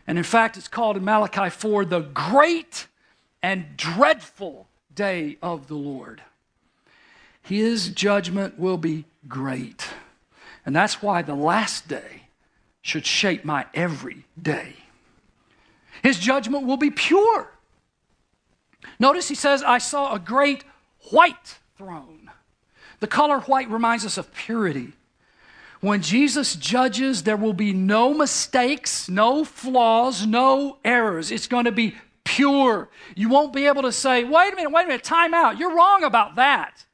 And 0.06 0.18
in 0.18 0.24
fact, 0.24 0.58
it's 0.58 0.68
called 0.68 0.98
in 0.98 1.04
Malachi 1.04 1.50
4 1.50 1.86
the 1.86 2.02
great 2.02 2.88
and 3.42 3.78
dreadful 3.78 4.68
day 4.94 5.38
of 5.42 5.68
the 5.68 5.76
Lord. 5.76 6.22
His 7.42 7.90
judgment 7.90 8.60
will 8.60 8.78
be 8.78 9.06
great. 9.28 9.88
And 10.66 10.76
that's 10.76 11.02
why 11.02 11.22
the 11.22 11.36
last 11.36 11.88
day 11.88 12.24
should 12.82 13.06
shape 13.06 13.44
my 13.44 13.66
every 13.74 14.26
day. 14.42 14.76
His 16.02 16.20
judgment 16.20 16.66
will 16.66 16.78
be 16.78 16.92
pure. 16.92 17.53
Notice 19.04 19.28
he 19.28 19.36
says, 19.36 19.62
I 19.64 19.80
saw 19.80 20.14
a 20.14 20.18
great 20.18 20.64
white 21.12 21.58
throne. 21.78 22.32
The 23.02 23.08
color 23.08 23.42
white 23.42 23.70
reminds 23.70 24.06
us 24.06 24.18
of 24.18 24.34
purity. 24.34 24.94
When 25.82 26.02
Jesus 26.02 26.56
judges, 26.56 27.24
there 27.24 27.36
will 27.36 27.52
be 27.52 27.74
no 27.74 28.14
mistakes, 28.14 29.10
no 29.10 29.44
flaws, 29.44 30.26
no 30.26 30.78
errors. 30.86 31.32
It's 31.32 31.48
going 31.48 31.66
to 31.66 31.72
be 31.74 31.98
pure. 32.24 32.88
You 33.14 33.28
won't 33.28 33.52
be 33.52 33.68
able 33.68 33.82
to 33.82 33.92
say, 33.92 34.24
wait 34.24 34.54
a 34.54 34.56
minute, 34.56 34.72
wait 34.72 34.86
a 34.86 34.88
minute, 34.88 35.04
time 35.04 35.34
out. 35.34 35.58
You're 35.58 35.76
wrong 35.76 36.06
about 36.06 36.36
that. 36.36 36.86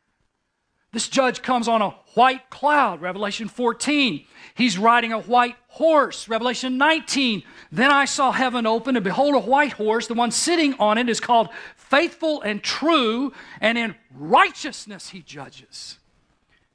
This 0.92 1.08
judge 1.10 1.44
comes 1.44 1.68
on 1.68 1.84
a 1.84 1.92
white 2.16 2.50
cloud, 2.50 3.02
Revelation 3.02 3.48
14. 3.48 4.26
He's 4.60 4.78
riding 4.78 5.14
a 5.14 5.20
white 5.20 5.56
horse, 5.70 6.28
Revelation 6.28 6.78
19. 6.78 7.44
Then 7.72 7.92
I 7.92 8.04
saw 8.04 8.34
heaven 8.34 8.68
open, 8.68 8.98
and 8.98 9.06
behold, 9.06 9.34
a 9.34 9.40
white 9.40 9.72
horse. 9.72 10.08
The 10.08 10.16
one 10.16 10.32
sitting 10.32 10.74
on 10.74 10.98
it 10.98 11.08
is 11.08 11.22
called 11.22 11.48
faithful 11.78 12.42
and 12.42 12.62
true, 12.62 13.32
and 13.62 13.78
in 13.78 13.96
righteousness 14.14 15.12
he 15.12 15.22
judges. 15.22 15.98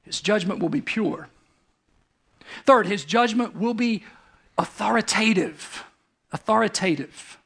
His 0.01 0.23
judgment 0.23 0.61
will 0.61 0.71
be 0.71 0.81
pure. 0.81 1.29
Third, 2.65 2.87
his 2.87 3.05
judgment 3.05 3.55
will 3.55 3.75
be 3.75 4.03
authoritative. 4.57 5.85
Authoritative. 6.33 7.37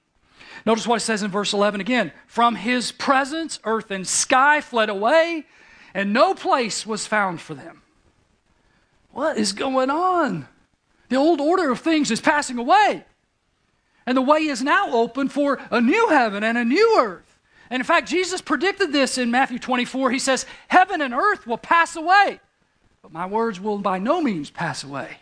Notice 0.65 0.87
what 0.87 1.03
it 1.03 1.05
says 1.05 1.25
in 1.25 1.33
verse 1.33 1.53
11 1.53 1.81
again. 1.81 2.13
From 2.29 2.55
his 2.55 2.93
presence, 2.93 3.59
earth 3.65 3.91
and 3.91 4.07
sky 4.07 4.61
fled 4.61 4.89
away, 4.89 5.47
and 5.95 6.13
no 6.13 6.33
place 6.33 6.87
was 6.87 7.09
found 7.09 7.41
for 7.41 7.55
them. 7.55 7.83
What 9.13 9.37
is 9.39 9.53
going 9.53 9.91
on? 9.91 10.47
The 11.09 11.17
old 11.17 11.41
order 11.41 11.71
of 11.71 11.81
things 11.81 12.11
is 12.11 12.21
passing 12.21 12.59
away. 12.59 13.05
And 14.07 14.17
the 14.17 14.23
way 14.23 14.41
is 14.41 14.63
now 14.63 14.93
open 14.93 15.29
for 15.29 15.61
a 15.71 15.81
new 15.81 16.09
heaven 16.09 16.43
and 16.43 16.57
a 16.57 16.65
new 16.65 16.99
earth. 16.99 17.39
And 17.71 17.81
in 17.81 17.85
fact, 17.85 18.09
Jesus 18.09 18.41
predicted 18.41 18.93
this 18.93 19.19
in 19.19 19.31
Matthew 19.31 19.59
24. 19.59 20.11
He 20.11 20.19
says, 20.19 20.47
Heaven 20.69 21.03
and 21.03 21.13
earth 21.13 21.47
will 21.47 21.59
pass 21.59 21.97
away, 21.97 22.41
but 23.03 23.13
my 23.13 23.27
words 23.27 23.61
will 23.61 23.79
by 23.79 23.99
no 23.99 24.23
means 24.23 24.49
pass 24.49 24.83
away. 24.83 25.19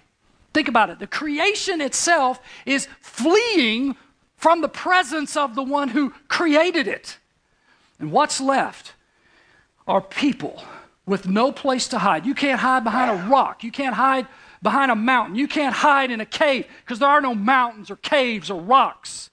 Think 0.54 0.68
about 0.68 0.90
it. 0.90 0.98
The 1.00 1.06
creation 1.06 1.80
itself 1.80 2.40
is 2.64 2.88
fleeing 3.00 3.96
from 4.36 4.60
the 4.60 4.68
presence 4.68 5.36
of 5.36 5.54
the 5.54 5.62
one 5.62 5.88
who 5.88 6.10
created 6.28 6.86
it. 6.86 7.18
And 7.98 8.12
what's 8.12 8.40
left 8.40 8.94
are 9.88 10.00
people 10.00 10.62
with 11.06 11.28
no 11.28 11.52
place 11.52 11.88
to 11.88 11.98
hide. 11.98 12.26
You 12.26 12.34
can't 12.34 12.60
hide 12.60 12.84
behind 12.84 13.10
a 13.10 13.28
rock. 13.28 13.62
You 13.62 13.70
can't 13.70 13.94
hide 13.94 14.26
behind 14.62 14.90
a 14.90 14.96
mountain. 14.96 15.36
You 15.36 15.48
can't 15.48 15.74
hide 15.74 16.10
in 16.10 16.20
a 16.20 16.26
cave 16.26 16.66
because 16.84 16.98
there 16.98 17.08
are 17.08 17.20
no 17.20 17.34
mountains 17.34 17.90
or 17.90 17.96
caves 17.96 18.50
or 18.50 18.60
rocks. 18.60 19.30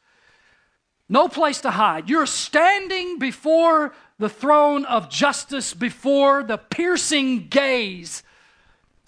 No 1.09 1.27
place 1.27 1.61
to 1.61 1.71
hide. 1.71 2.09
You're 2.09 2.25
standing 2.25 3.19
before 3.19 3.93
the 4.19 4.29
throne 4.29 4.85
of 4.85 5.09
justice, 5.09 5.73
before 5.73 6.43
the 6.43 6.57
piercing 6.57 7.47
gaze 7.47 8.23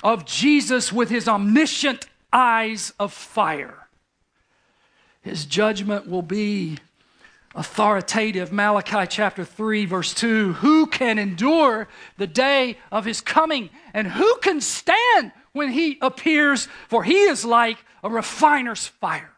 of 0.03 0.25
Jesus 0.25 0.91
with 0.91 1.09
his 1.09 1.27
omniscient 1.27 2.07
eyes 2.33 2.93
of 2.99 3.13
fire. 3.13 3.87
His 5.21 5.45
judgment 5.45 6.07
will 6.07 6.21
be 6.21 6.77
authoritative. 7.55 8.51
Malachi 8.51 9.07
chapter 9.09 9.43
3, 9.43 9.85
verse 9.85 10.13
2 10.13 10.53
Who 10.53 10.87
can 10.87 11.17
endure 11.17 11.87
the 12.17 12.27
day 12.27 12.77
of 12.91 13.05
his 13.05 13.21
coming? 13.21 13.69
And 13.93 14.07
who 14.07 14.37
can 14.37 14.61
stand 14.61 15.31
when 15.53 15.71
he 15.71 15.97
appears? 16.01 16.67
For 16.87 17.03
he 17.03 17.23
is 17.23 17.43
like 17.43 17.77
a 18.03 18.09
refiner's 18.09 18.85
fire. 18.85 19.31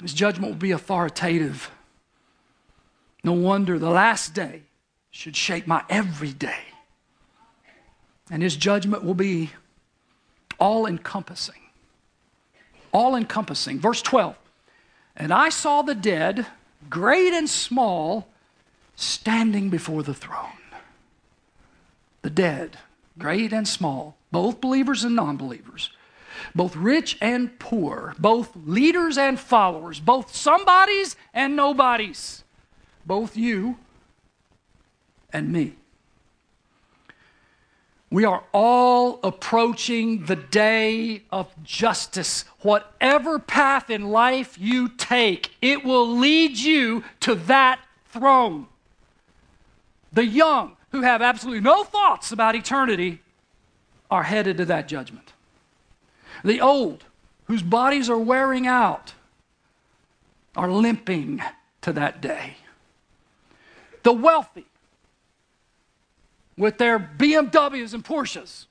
His 0.00 0.14
judgment 0.14 0.52
will 0.52 0.58
be 0.58 0.70
authoritative. 0.70 1.70
No 3.22 3.32
wonder 3.32 3.78
the 3.78 3.90
last 3.90 4.32
day 4.32 4.62
should 5.10 5.36
shape 5.36 5.66
my 5.66 5.84
every 5.90 6.32
day 6.32 6.70
and 8.30 8.42
his 8.42 8.56
judgment 8.56 9.04
will 9.04 9.14
be 9.14 9.50
all 10.58 10.86
encompassing. 10.86 11.54
All 12.92 13.16
encompassing. 13.16 13.80
Verse 13.80 14.00
12 14.02 14.36
And 15.16 15.32
I 15.32 15.48
saw 15.48 15.82
the 15.82 15.94
dead, 15.94 16.46
great 16.88 17.32
and 17.32 17.48
small, 17.48 18.28
standing 18.96 19.70
before 19.70 20.02
the 20.02 20.14
throne. 20.14 20.46
The 22.22 22.30
dead, 22.30 22.78
great 23.18 23.52
and 23.52 23.66
small, 23.66 24.16
both 24.30 24.60
believers 24.60 25.04
and 25.04 25.16
non 25.16 25.36
believers, 25.36 25.90
both 26.54 26.76
rich 26.76 27.16
and 27.20 27.58
poor, 27.58 28.14
both 28.18 28.50
leaders 28.54 29.16
and 29.18 29.38
followers, 29.38 30.00
both 30.00 30.34
somebodies 30.34 31.16
and 31.32 31.56
nobodies, 31.56 32.44
both 33.06 33.36
you 33.36 33.78
and 35.32 35.52
me. 35.52 35.76
We 38.10 38.24
are 38.24 38.42
all 38.52 39.20
approaching 39.22 40.24
the 40.24 40.34
day 40.34 41.22
of 41.30 41.48
justice. 41.62 42.44
Whatever 42.62 43.38
path 43.38 43.88
in 43.88 44.10
life 44.10 44.58
you 44.58 44.88
take, 44.88 45.52
it 45.62 45.84
will 45.84 46.08
lead 46.16 46.58
you 46.58 47.04
to 47.20 47.36
that 47.36 47.80
throne. 48.08 48.66
The 50.12 50.26
young, 50.26 50.76
who 50.90 51.02
have 51.02 51.22
absolutely 51.22 51.60
no 51.60 51.84
thoughts 51.84 52.32
about 52.32 52.56
eternity, 52.56 53.20
are 54.10 54.24
headed 54.24 54.56
to 54.56 54.64
that 54.64 54.88
judgment. 54.88 55.32
The 56.44 56.60
old, 56.60 57.04
whose 57.44 57.62
bodies 57.62 58.10
are 58.10 58.18
wearing 58.18 58.66
out, 58.66 59.14
are 60.56 60.70
limping 60.70 61.42
to 61.82 61.92
that 61.92 62.20
day. 62.20 62.56
The 64.02 64.12
wealthy, 64.12 64.66
with 66.60 66.76
their 66.76 66.98
BMWs 66.98 67.94
and 67.94 68.04
Porsches 68.04 68.66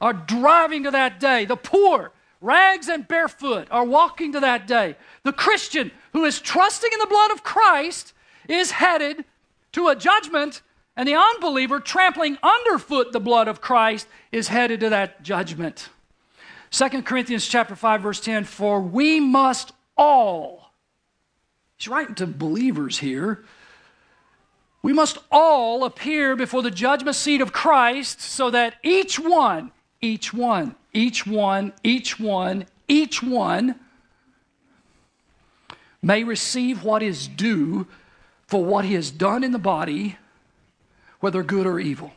are 0.00 0.12
driving 0.12 0.82
to 0.82 0.90
that 0.90 1.20
day. 1.20 1.44
The 1.44 1.56
poor, 1.56 2.10
rags 2.40 2.88
and 2.88 3.06
barefoot, 3.06 3.68
are 3.70 3.84
walking 3.84 4.32
to 4.32 4.40
that 4.40 4.66
day. 4.66 4.96
The 5.22 5.32
Christian 5.32 5.92
who 6.12 6.24
is 6.24 6.40
trusting 6.40 6.90
in 6.92 6.98
the 6.98 7.06
blood 7.06 7.30
of 7.30 7.44
Christ 7.44 8.12
is 8.48 8.72
headed 8.72 9.24
to 9.72 9.88
a 9.88 9.96
judgment, 9.96 10.62
and 10.96 11.08
the 11.08 11.14
unbeliever 11.14 11.78
trampling 11.78 12.36
underfoot 12.42 13.12
the 13.12 13.20
blood 13.20 13.46
of 13.46 13.60
Christ 13.60 14.08
is 14.32 14.48
headed 14.48 14.80
to 14.80 14.90
that 14.90 15.22
judgment. 15.22 15.90
2 16.72 17.02
Corinthians 17.02 17.46
chapter 17.46 17.76
5 17.76 18.02
verse 18.02 18.20
10 18.20 18.42
for 18.42 18.80
we 18.80 19.20
must 19.20 19.72
all 19.96 20.72
He's 21.76 21.86
writing 21.86 22.16
to 22.16 22.26
believers 22.26 22.98
here 22.98 23.44
we 24.84 24.92
must 24.92 25.16
all 25.32 25.82
appear 25.82 26.36
before 26.36 26.60
the 26.60 26.70
judgment 26.70 27.16
seat 27.16 27.40
of 27.40 27.54
Christ 27.54 28.20
so 28.20 28.50
that 28.50 28.74
each 28.82 29.18
one, 29.18 29.72
each 30.02 30.34
one, 30.34 30.74
each 30.92 31.26
one, 31.26 31.72
each 31.82 32.20
one, 32.20 32.66
each 32.86 33.22
one 33.22 33.76
may 36.02 36.22
receive 36.22 36.84
what 36.84 37.02
is 37.02 37.26
due 37.26 37.86
for 38.46 38.62
what 38.62 38.84
he 38.84 38.92
has 38.92 39.10
done 39.10 39.42
in 39.42 39.52
the 39.52 39.58
body, 39.58 40.18
whether 41.20 41.42
good 41.42 41.66
or 41.66 41.80
evil. 41.80 42.12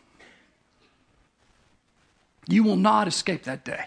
You 2.50 2.66
will 2.66 2.76
not 2.76 3.08
escape 3.08 3.44
that 3.44 3.64
day. 3.64 3.86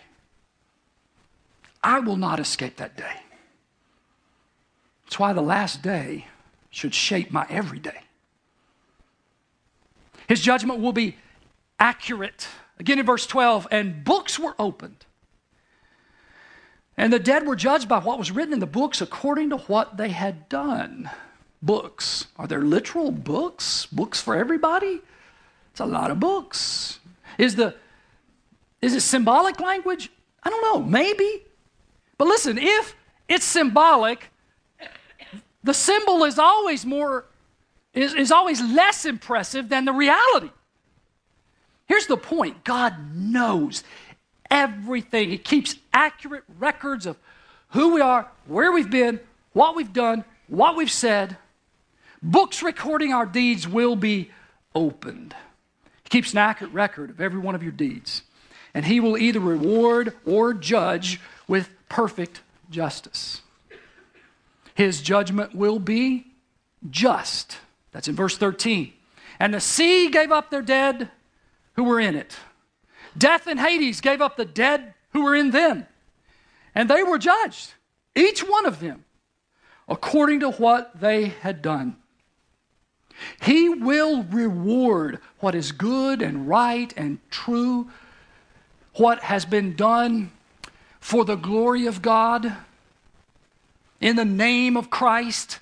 I 1.85 2.01
will 2.01 2.17
not 2.17 2.41
escape 2.41 2.77
that 2.77 2.97
day. 2.97 3.17
That's 5.05 5.19
why 5.19 5.35
the 5.35 5.43
last 5.43 5.83
day 5.83 6.29
should 6.71 6.95
shape 6.95 7.31
my 7.31 7.45
every 7.51 7.79
day. 7.79 8.05
His 10.31 10.41
judgment 10.41 10.79
will 10.79 10.93
be 10.93 11.17
accurate. 11.81 12.47
Again 12.79 13.01
in 13.01 13.05
verse 13.05 13.27
12, 13.27 13.67
and 13.73 14.05
books 14.05 14.39
were 14.39 14.55
opened. 14.61 15.05
And 16.97 17.13
the 17.13 17.19
dead 17.19 17.49
were 17.49 17.57
judged 17.57 17.89
by 17.89 17.99
what 17.99 18.17
was 18.17 18.31
written 18.31 18.53
in 18.53 18.61
the 18.61 18.67
books 18.67 19.01
according 19.01 19.51
to 19.51 19.57
what 19.57 19.97
they 19.97 20.11
had 20.11 20.49
done. 20.49 21.11
Books. 21.61 22.29
Are 22.37 22.47
there 22.47 22.63
literal 22.63 23.11
books? 23.11 23.87
Books 23.87 24.21
for 24.21 24.37
everybody? 24.37 25.01
It's 25.73 25.81
a 25.81 25.85
lot 25.85 26.13
of 26.13 26.21
books. 26.21 27.01
Is 27.37 27.57
the 27.57 27.75
is 28.81 28.95
it 28.95 29.01
symbolic 29.01 29.59
language? 29.59 30.13
I 30.45 30.51
don't 30.51 30.63
know, 30.63 30.81
maybe. 30.81 31.43
But 32.19 32.29
listen, 32.29 32.57
if 32.57 32.95
it's 33.29 33.45
symbolic, 33.45 34.31
the 35.65 35.75
symbol 35.75 36.23
is 36.23 36.39
always 36.39 36.87
more 36.87 37.25
is, 37.95 38.15
is 38.15 38.33
always 38.33 38.61
less 38.61 39.05
impressive 39.05 39.69
than 39.69 39.85
the 39.85 39.93
reality. 39.93 40.51
Here's 41.87 42.07
the 42.07 42.17
point 42.17 42.63
God 42.63 42.95
knows 43.15 43.83
everything, 44.51 45.31
He 45.31 45.39
keeps 45.39 45.77
accurate 45.93 46.45
records 46.59 47.07
of 47.07 47.17
who 47.71 47.95
we 47.95 48.01
are, 48.01 48.29
where 48.47 48.73
we've 48.73 48.91
been, 48.91 49.21
what 49.53 49.77
we've 49.77 49.93
done, 49.93 50.25
what 50.49 50.77
we've 50.77 50.91
said. 50.91 51.37
Books 52.23 52.63
recording 52.63 53.13
our 53.13 53.27
deeds 53.27 53.67
will 53.67 53.97
be 53.97 54.31
opened. 54.75 55.35
He 56.03 56.09
keeps 56.11 56.33
an 56.33 56.39
accurate 56.39 56.73
record 56.73 57.11
of 57.11 57.21
every 57.21 57.41
one 57.41 57.55
of 57.55 57.63
your 57.63 57.73
deeds. 57.73 58.23
And 58.75 58.85
He 58.85 59.01
will 59.01 59.17
either 59.17 59.41
reward 59.41 60.15
or 60.27 60.53
judge 60.55 61.21
with 61.49 61.71
perfect 61.89 62.43
justice. 62.71 63.41
His 64.75 65.01
judgment 65.01 65.55
will 65.55 65.79
be 65.79 66.27
just. 66.89 67.59
That's 67.93 68.09
in 68.09 68.17
verse 68.17 68.37
13. 68.37 68.93
And 69.39 69.55
the 69.55 69.61
sea 69.61 70.09
gave 70.11 70.31
up 70.31 70.51
their 70.51 70.63
dead 70.63 71.11
who 71.75 71.85
were 71.85 72.01
in 72.01 72.15
it. 72.15 72.37
Death 73.17 73.47
and 73.47 73.59
Hades 73.59 74.01
gave 74.01 74.21
up 74.21 74.37
the 74.37 74.45
dead 74.45 74.95
who 75.13 75.25
were 75.25 75.35
in 75.35 75.51
them. 75.51 75.87
And 76.75 76.89
they 76.89 77.03
were 77.03 77.19
judged, 77.19 77.75
each 78.15 78.41
one 78.41 78.67
of 78.67 78.81
them, 78.81 79.05
according 79.89 80.41
to 80.41 80.51
what 80.51 81.01
they 81.01 81.27
had 81.27 81.63
done. 81.63 81.97
He 83.43 83.69
will 83.69 84.23
reward 84.25 85.19
what 85.41 85.55
is 85.55 85.73
good 85.73 86.23
and 86.23 86.49
right 86.49 86.93
and 86.97 87.19
true, 87.31 87.91
what 88.95 89.21
has 89.21 89.45
been 89.45 89.75
done 89.75 90.31
for 91.01 91.25
the 91.25 91.37
glory 91.37 91.87
of 91.87 92.03
God, 92.03 92.57
in 94.01 94.17
the 94.17 94.25
name 94.25 94.77
of 94.77 94.91
Christ, 94.91 95.59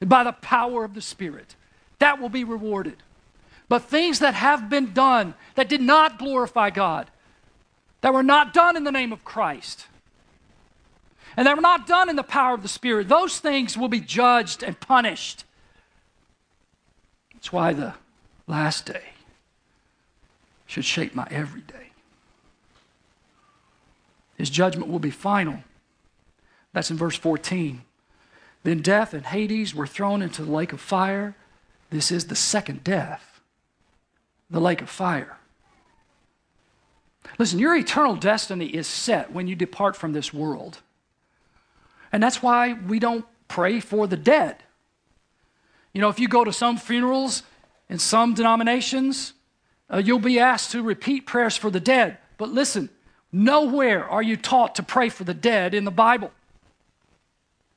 and 0.00 0.10
by 0.10 0.24
the 0.24 0.32
power 0.32 0.84
of 0.84 0.94
the 0.94 1.00
Spirit 1.00 1.54
that 2.00 2.20
will 2.20 2.28
be 2.28 2.44
rewarded. 2.44 2.96
But 3.68 3.82
things 3.82 4.18
that 4.18 4.34
have 4.34 4.68
been 4.68 4.92
done 4.92 5.34
that 5.54 5.68
did 5.68 5.80
not 5.80 6.18
glorify 6.18 6.70
God, 6.70 7.08
that 8.00 8.12
were 8.12 8.24
not 8.24 8.52
done 8.52 8.76
in 8.76 8.82
the 8.82 8.90
name 8.90 9.12
of 9.12 9.24
Christ, 9.24 9.86
and 11.36 11.46
that 11.46 11.54
were 11.54 11.62
not 11.62 11.86
done 11.86 12.08
in 12.08 12.16
the 12.16 12.24
power 12.24 12.54
of 12.54 12.62
the 12.62 12.68
Spirit, 12.68 13.08
those 13.08 13.38
things 13.38 13.78
will 13.78 13.88
be 13.88 14.00
judged 14.00 14.64
and 14.64 14.78
punished. 14.80 15.44
That's 17.34 17.52
why 17.52 17.72
the 17.72 17.94
last 18.48 18.86
day 18.86 19.04
should 20.66 20.84
shape 20.84 21.14
my 21.14 21.28
every 21.30 21.60
day. 21.60 21.92
His 24.36 24.50
judgment 24.50 24.90
will 24.90 24.98
be 24.98 25.10
final. 25.10 25.62
That's 26.72 26.90
in 26.90 26.96
verse 26.96 27.16
14. 27.16 27.82
Then 28.62 28.80
death 28.80 29.14
and 29.14 29.26
Hades 29.26 29.74
were 29.74 29.86
thrown 29.86 30.22
into 30.22 30.44
the 30.44 30.50
lake 30.50 30.72
of 30.72 30.80
fire. 30.80 31.36
This 31.90 32.10
is 32.12 32.26
the 32.26 32.36
second 32.36 32.84
death, 32.84 33.40
the 34.48 34.60
lake 34.60 34.80
of 34.80 34.88
fire. 34.88 35.36
Listen, 37.38 37.58
your 37.58 37.76
eternal 37.76 38.16
destiny 38.16 38.66
is 38.66 38.86
set 38.86 39.32
when 39.32 39.46
you 39.46 39.54
depart 39.54 39.96
from 39.96 40.12
this 40.12 40.32
world. 40.32 40.78
And 42.12 42.22
that's 42.22 42.42
why 42.42 42.72
we 42.72 42.98
don't 42.98 43.24
pray 43.48 43.80
for 43.80 44.06
the 44.06 44.16
dead. 44.16 44.56
You 45.92 46.00
know, 46.00 46.08
if 46.08 46.20
you 46.20 46.28
go 46.28 46.44
to 46.44 46.52
some 46.52 46.76
funerals 46.76 47.42
in 47.88 47.98
some 47.98 48.34
denominations, 48.34 49.32
uh, 49.92 49.98
you'll 49.98 50.20
be 50.20 50.38
asked 50.38 50.70
to 50.72 50.82
repeat 50.82 51.26
prayers 51.26 51.56
for 51.56 51.70
the 51.70 51.80
dead. 51.80 52.18
But 52.38 52.50
listen, 52.50 52.88
nowhere 53.32 54.08
are 54.08 54.22
you 54.22 54.36
taught 54.36 54.76
to 54.76 54.82
pray 54.82 55.08
for 55.08 55.24
the 55.24 55.34
dead 55.34 55.74
in 55.74 55.84
the 55.84 55.90
Bible. 55.90 56.30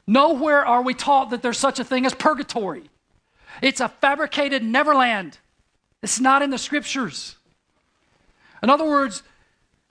Nowhere 0.05 0.65
are 0.65 0.81
we 0.81 0.93
taught 0.93 1.29
that 1.31 1.41
there's 1.41 1.57
such 1.57 1.79
a 1.79 1.83
thing 1.83 2.05
as 2.05 2.13
purgatory. 2.13 2.89
It's 3.61 3.79
a 3.79 3.89
fabricated 3.89 4.63
neverland. 4.63 5.37
It's 6.01 6.19
not 6.19 6.41
in 6.41 6.49
the 6.49 6.57
scriptures. 6.57 7.35
In 8.61 8.69
other 8.69 8.85
words, 8.85 9.23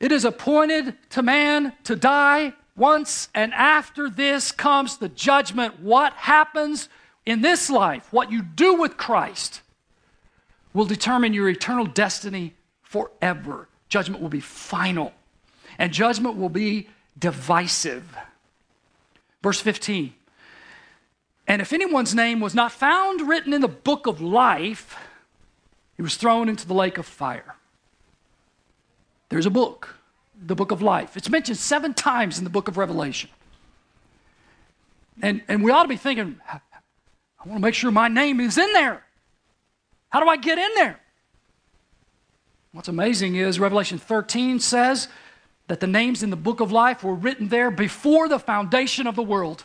it 0.01 0.13
is 0.13 0.25
appointed 0.25 0.97
to 1.11 1.23
man 1.23 1.73
to 1.85 1.95
die 1.95 2.55
once, 2.77 3.29
and 3.35 3.53
after 3.55 4.11
this 4.11 4.51
comes 4.51 4.97
the 4.97 5.09
judgment. 5.09 5.81
What 5.81 6.13
happens 6.15 6.89
in 7.25 7.43
this 7.43 7.71
life, 7.71 8.13
what 8.13 8.33
you 8.33 8.43
do 8.43 8.75
with 8.75 8.97
Christ, 8.97 9.61
will 10.75 10.87
determine 10.87 11.35
your 11.35 11.49
eternal 11.49 11.87
destiny 11.87 12.55
forever. 12.83 13.69
Judgment 13.89 14.23
will 14.23 14.29
be 14.29 14.41
final, 14.41 15.13
and 15.79 15.93
judgment 15.93 16.37
will 16.37 16.49
be 16.49 16.89
divisive. 17.19 18.17
Verse 19.43 19.61
15 19.61 20.15
and 21.47 21.61
if 21.61 21.73
anyone's 21.73 22.15
name 22.15 22.41
was 22.41 22.55
not 22.55 22.73
found 22.73 23.29
written 23.29 23.53
in 23.53 23.61
the 23.61 23.69
book 23.69 24.07
of 24.07 24.21
life, 24.21 24.97
he 25.97 26.03
was 26.03 26.17
thrown 26.17 26.49
into 26.49 26.67
the 26.67 26.75
lake 26.75 26.99
of 26.99 27.07
fire. 27.07 27.57
There's 29.29 29.47
a 29.47 29.51
book, 29.51 29.97
the 30.41 30.55
book 30.55 30.71
of 30.71 30.83
life. 30.83 31.17
It's 31.17 31.29
mentioned 31.29 31.59
seven 31.59 31.95
times 31.95 32.39
in 32.39 32.45
the 32.45 32.51
book 32.51 32.69
of 32.69 32.77
Revelation. 32.77 33.31
And, 35.21 35.43
and 35.49 35.63
we 35.63 35.71
ought 35.71 35.83
to 35.83 35.89
be 35.89 35.97
thinking, 35.97 36.41
I 36.49 36.61
want 37.45 37.59
to 37.59 37.63
make 37.63 37.75
sure 37.75 37.91
my 37.91 38.09
name 38.09 38.41
is 38.41 38.57
in 38.57 38.73
there. 38.73 39.05
How 40.11 40.21
do 40.21 40.29
I 40.29 40.37
get 40.37 40.59
in 40.59 40.71
there? 40.75 41.01
What's 42.73 42.89
amazing 42.89 43.37
is 43.37 43.59
Revelation 43.59 43.99
13 43.99 44.61
says 44.61 45.09
that 45.69 45.81
the 45.81 45.87
names 45.87 46.23
in 46.23 46.31
the 46.31 46.37
book 46.37 46.61
of 46.61 46.73
life 46.73 47.03
were 47.03 47.15
written 47.15 47.49
there 47.49 47.71
before 47.71 48.29
the 48.29 48.39
foundation 48.39 49.07
of 49.07 49.17
the 49.17 49.23
world. 49.23 49.65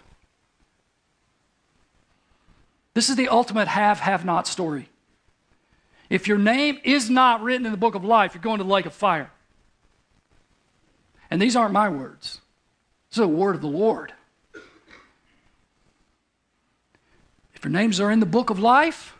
This 2.97 3.09
is 3.09 3.15
the 3.15 3.29
ultimate 3.29 3.67
have 3.67 3.99
have 3.99 4.25
not 4.25 4.47
story. 4.47 4.89
If 6.09 6.27
your 6.27 6.39
name 6.39 6.79
is 6.83 7.11
not 7.11 7.43
written 7.43 7.67
in 7.67 7.71
the 7.71 7.77
book 7.77 7.93
of 7.93 8.03
life, 8.03 8.33
you're 8.33 8.41
going 8.41 8.57
to 8.57 8.63
the 8.63 8.71
lake 8.71 8.87
of 8.87 8.93
fire. 8.95 9.29
And 11.29 11.39
these 11.39 11.55
aren't 11.55 11.73
my 11.73 11.89
words, 11.89 12.41
this 13.11 13.19
is 13.19 13.21
the 13.21 13.27
word 13.27 13.53
of 13.53 13.61
the 13.61 13.67
Lord. 13.67 14.13
If 17.53 17.65
your 17.65 17.71
names 17.71 17.99
are 17.99 18.09
in 18.09 18.19
the 18.19 18.25
book 18.25 18.49
of 18.49 18.57
life, 18.57 19.15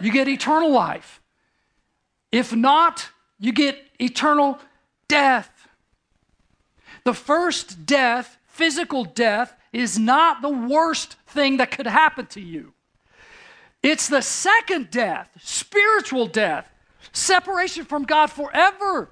you 0.00 0.10
get 0.10 0.26
eternal 0.26 0.70
life. 0.70 1.20
If 2.32 2.56
not, 2.56 3.10
you 3.38 3.52
get 3.52 3.78
eternal 4.00 4.60
death. 5.08 5.68
The 7.04 7.12
first 7.12 7.84
death, 7.84 8.38
physical 8.46 9.04
death, 9.04 9.54
is 9.74 9.98
not 9.98 10.40
the 10.40 10.48
worst 10.48 11.16
thing 11.26 11.58
that 11.58 11.70
could 11.70 11.86
happen 11.86 12.24
to 12.28 12.40
you. 12.40 12.72
It's 13.82 14.08
the 14.08 14.22
second 14.22 14.90
death, 14.90 15.30
spiritual 15.40 16.26
death, 16.26 16.68
separation 17.12 17.84
from 17.84 18.04
God 18.04 18.26
forever. 18.26 19.10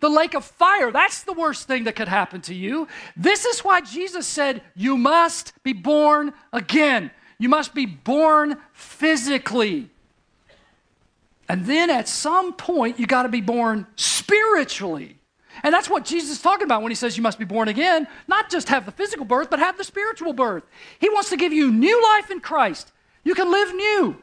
The 0.00 0.10
lake 0.10 0.34
of 0.34 0.44
fire, 0.44 0.92
that's 0.92 1.22
the 1.22 1.32
worst 1.32 1.66
thing 1.66 1.84
that 1.84 1.96
could 1.96 2.08
happen 2.08 2.42
to 2.42 2.54
you. 2.54 2.86
This 3.16 3.46
is 3.46 3.60
why 3.60 3.80
Jesus 3.80 4.26
said, 4.26 4.62
You 4.74 4.96
must 4.96 5.54
be 5.62 5.72
born 5.72 6.34
again. 6.52 7.10
You 7.38 7.48
must 7.48 7.74
be 7.74 7.86
born 7.86 8.58
physically. 8.72 9.90
And 11.48 11.64
then 11.64 11.90
at 11.90 12.08
some 12.08 12.52
point, 12.52 12.98
you 12.98 13.06
got 13.06 13.22
to 13.22 13.28
be 13.28 13.40
born 13.40 13.86
spiritually. 13.96 15.16
And 15.62 15.72
that's 15.72 15.88
what 15.88 16.04
Jesus 16.04 16.30
is 16.30 16.42
talking 16.42 16.64
about 16.64 16.82
when 16.82 16.90
he 16.90 16.96
says 16.96 17.16
you 17.16 17.22
must 17.22 17.38
be 17.38 17.44
born 17.44 17.68
again. 17.68 18.06
Not 18.28 18.50
just 18.50 18.68
have 18.68 18.84
the 18.84 18.92
physical 18.92 19.24
birth, 19.24 19.48
but 19.48 19.58
have 19.58 19.78
the 19.78 19.84
spiritual 19.84 20.32
birth. 20.32 20.64
He 20.98 21.08
wants 21.08 21.30
to 21.30 21.36
give 21.36 21.52
you 21.52 21.72
new 21.72 22.02
life 22.02 22.30
in 22.30 22.40
Christ. 22.40 22.92
You 23.26 23.34
can 23.34 23.50
live 23.50 23.74
new. 23.74 24.16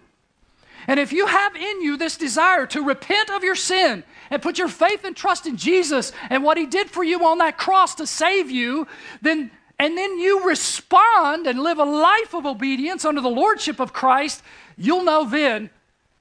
And 0.88 0.98
if 0.98 1.12
you 1.12 1.28
have 1.28 1.58
in 1.58 1.82
you 1.82 1.98
this 1.98 2.16
desire 2.16 2.66
to 2.68 2.82
repent 2.82 3.30
of 3.32 3.44
your 3.44 3.54
sin 3.54 4.06
and 4.30 4.42
put 4.42 4.58
your 4.58 4.70
faith 4.70 5.04
and 5.04 5.14
trust 5.14 5.46
in 5.46 5.58
Jesus 5.58 6.14
and 6.30 6.42
what 6.42 6.58
he 6.58 6.66
did 6.66 6.90
for 6.90 7.04
you 7.04 7.26
on 7.26 7.40
that 7.40 7.58
cross 7.58 7.96
to 7.96 8.08
save 8.08 8.50
you, 8.50 8.88
then 9.22 9.52
and 9.78 9.98
then 9.98 10.20
you 10.20 10.48
respond 10.48 11.48
and 11.48 11.62
live 11.62 11.80
a 11.80 11.84
life 11.84 12.34
of 12.34 12.46
obedience 12.46 13.04
under 13.04 13.20
the 13.20 13.28
lordship 13.28 13.82
of 13.82 13.92
Christ, 13.92 14.42
you'll 14.78 15.04
know 15.04 15.26
then 15.26 15.70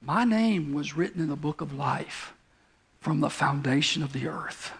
my 0.01 0.25
name 0.25 0.73
was 0.73 0.97
written 0.97 1.21
in 1.21 1.29
the 1.29 1.37
book 1.37 1.61
of 1.61 1.73
life 1.73 2.33
from 2.99 3.21
the 3.21 3.29
foundation 3.29 4.03
of 4.03 4.11
the 4.11 4.27
earth. 4.27 4.73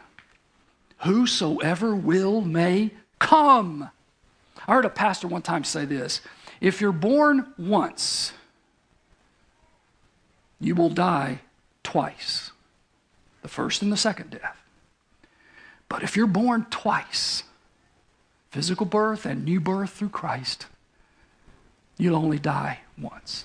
Whosoever 1.00 1.96
will 1.96 2.42
may 2.42 2.92
come. 3.20 3.90
I 4.68 4.74
heard 4.74 4.84
a 4.84 4.90
pastor 4.90 5.30
one 5.30 5.42
time 5.42 5.64
say 5.64 5.86
this 5.86 6.20
if 6.64 6.80
you're 6.80 6.94
born 6.94 7.54
once, 7.58 8.32
you 10.62 10.74
will 10.74 10.90
die 10.90 11.42
twice 11.84 12.52
the 13.42 13.50
first 13.50 13.82
and 13.82 13.92
the 13.92 13.98
second 13.98 14.30
death. 14.30 14.58
But 15.90 16.04
if 16.04 16.16
you're 16.16 16.26
born 16.26 16.66
twice, 16.70 17.44
physical 18.50 18.86
birth 18.86 19.26
and 19.26 19.44
new 19.44 19.60
birth 19.60 19.90
through 19.90 20.10
Christ, 20.10 20.68
you'll 21.98 22.16
only 22.16 22.40
die 22.40 22.80
once. 22.98 23.44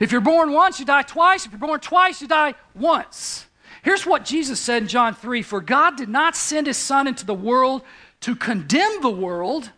If 0.00 0.12
you're 0.12 0.22
born 0.22 0.52
once, 0.52 0.80
you 0.80 0.86
die 0.86 1.02
twice. 1.02 1.44
If 1.44 1.52
you're 1.52 1.58
born 1.58 1.80
twice, 1.80 2.22
you 2.22 2.26
die 2.26 2.54
once. 2.74 3.46
Here's 3.82 4.06
what 4.06 4.24
Jesus 4.24 4.58
said 4.58 4.82
in 4.82 4.88
John 4.88 5.14
3 5.14 5.42
For 5.42 5.60
God 5.60 5.98
did 5.98 6.08
not 6.08 6.36
send 6.36 6.68
his 6.68 6.78
Son 6.78 7.06
into 7.06 7.26
the 7.26 7.34
world 7.34 7.82
to 8.20 8.34
condemn 8.34 9.02
the 9.02 9.10
world. 9.10 9.72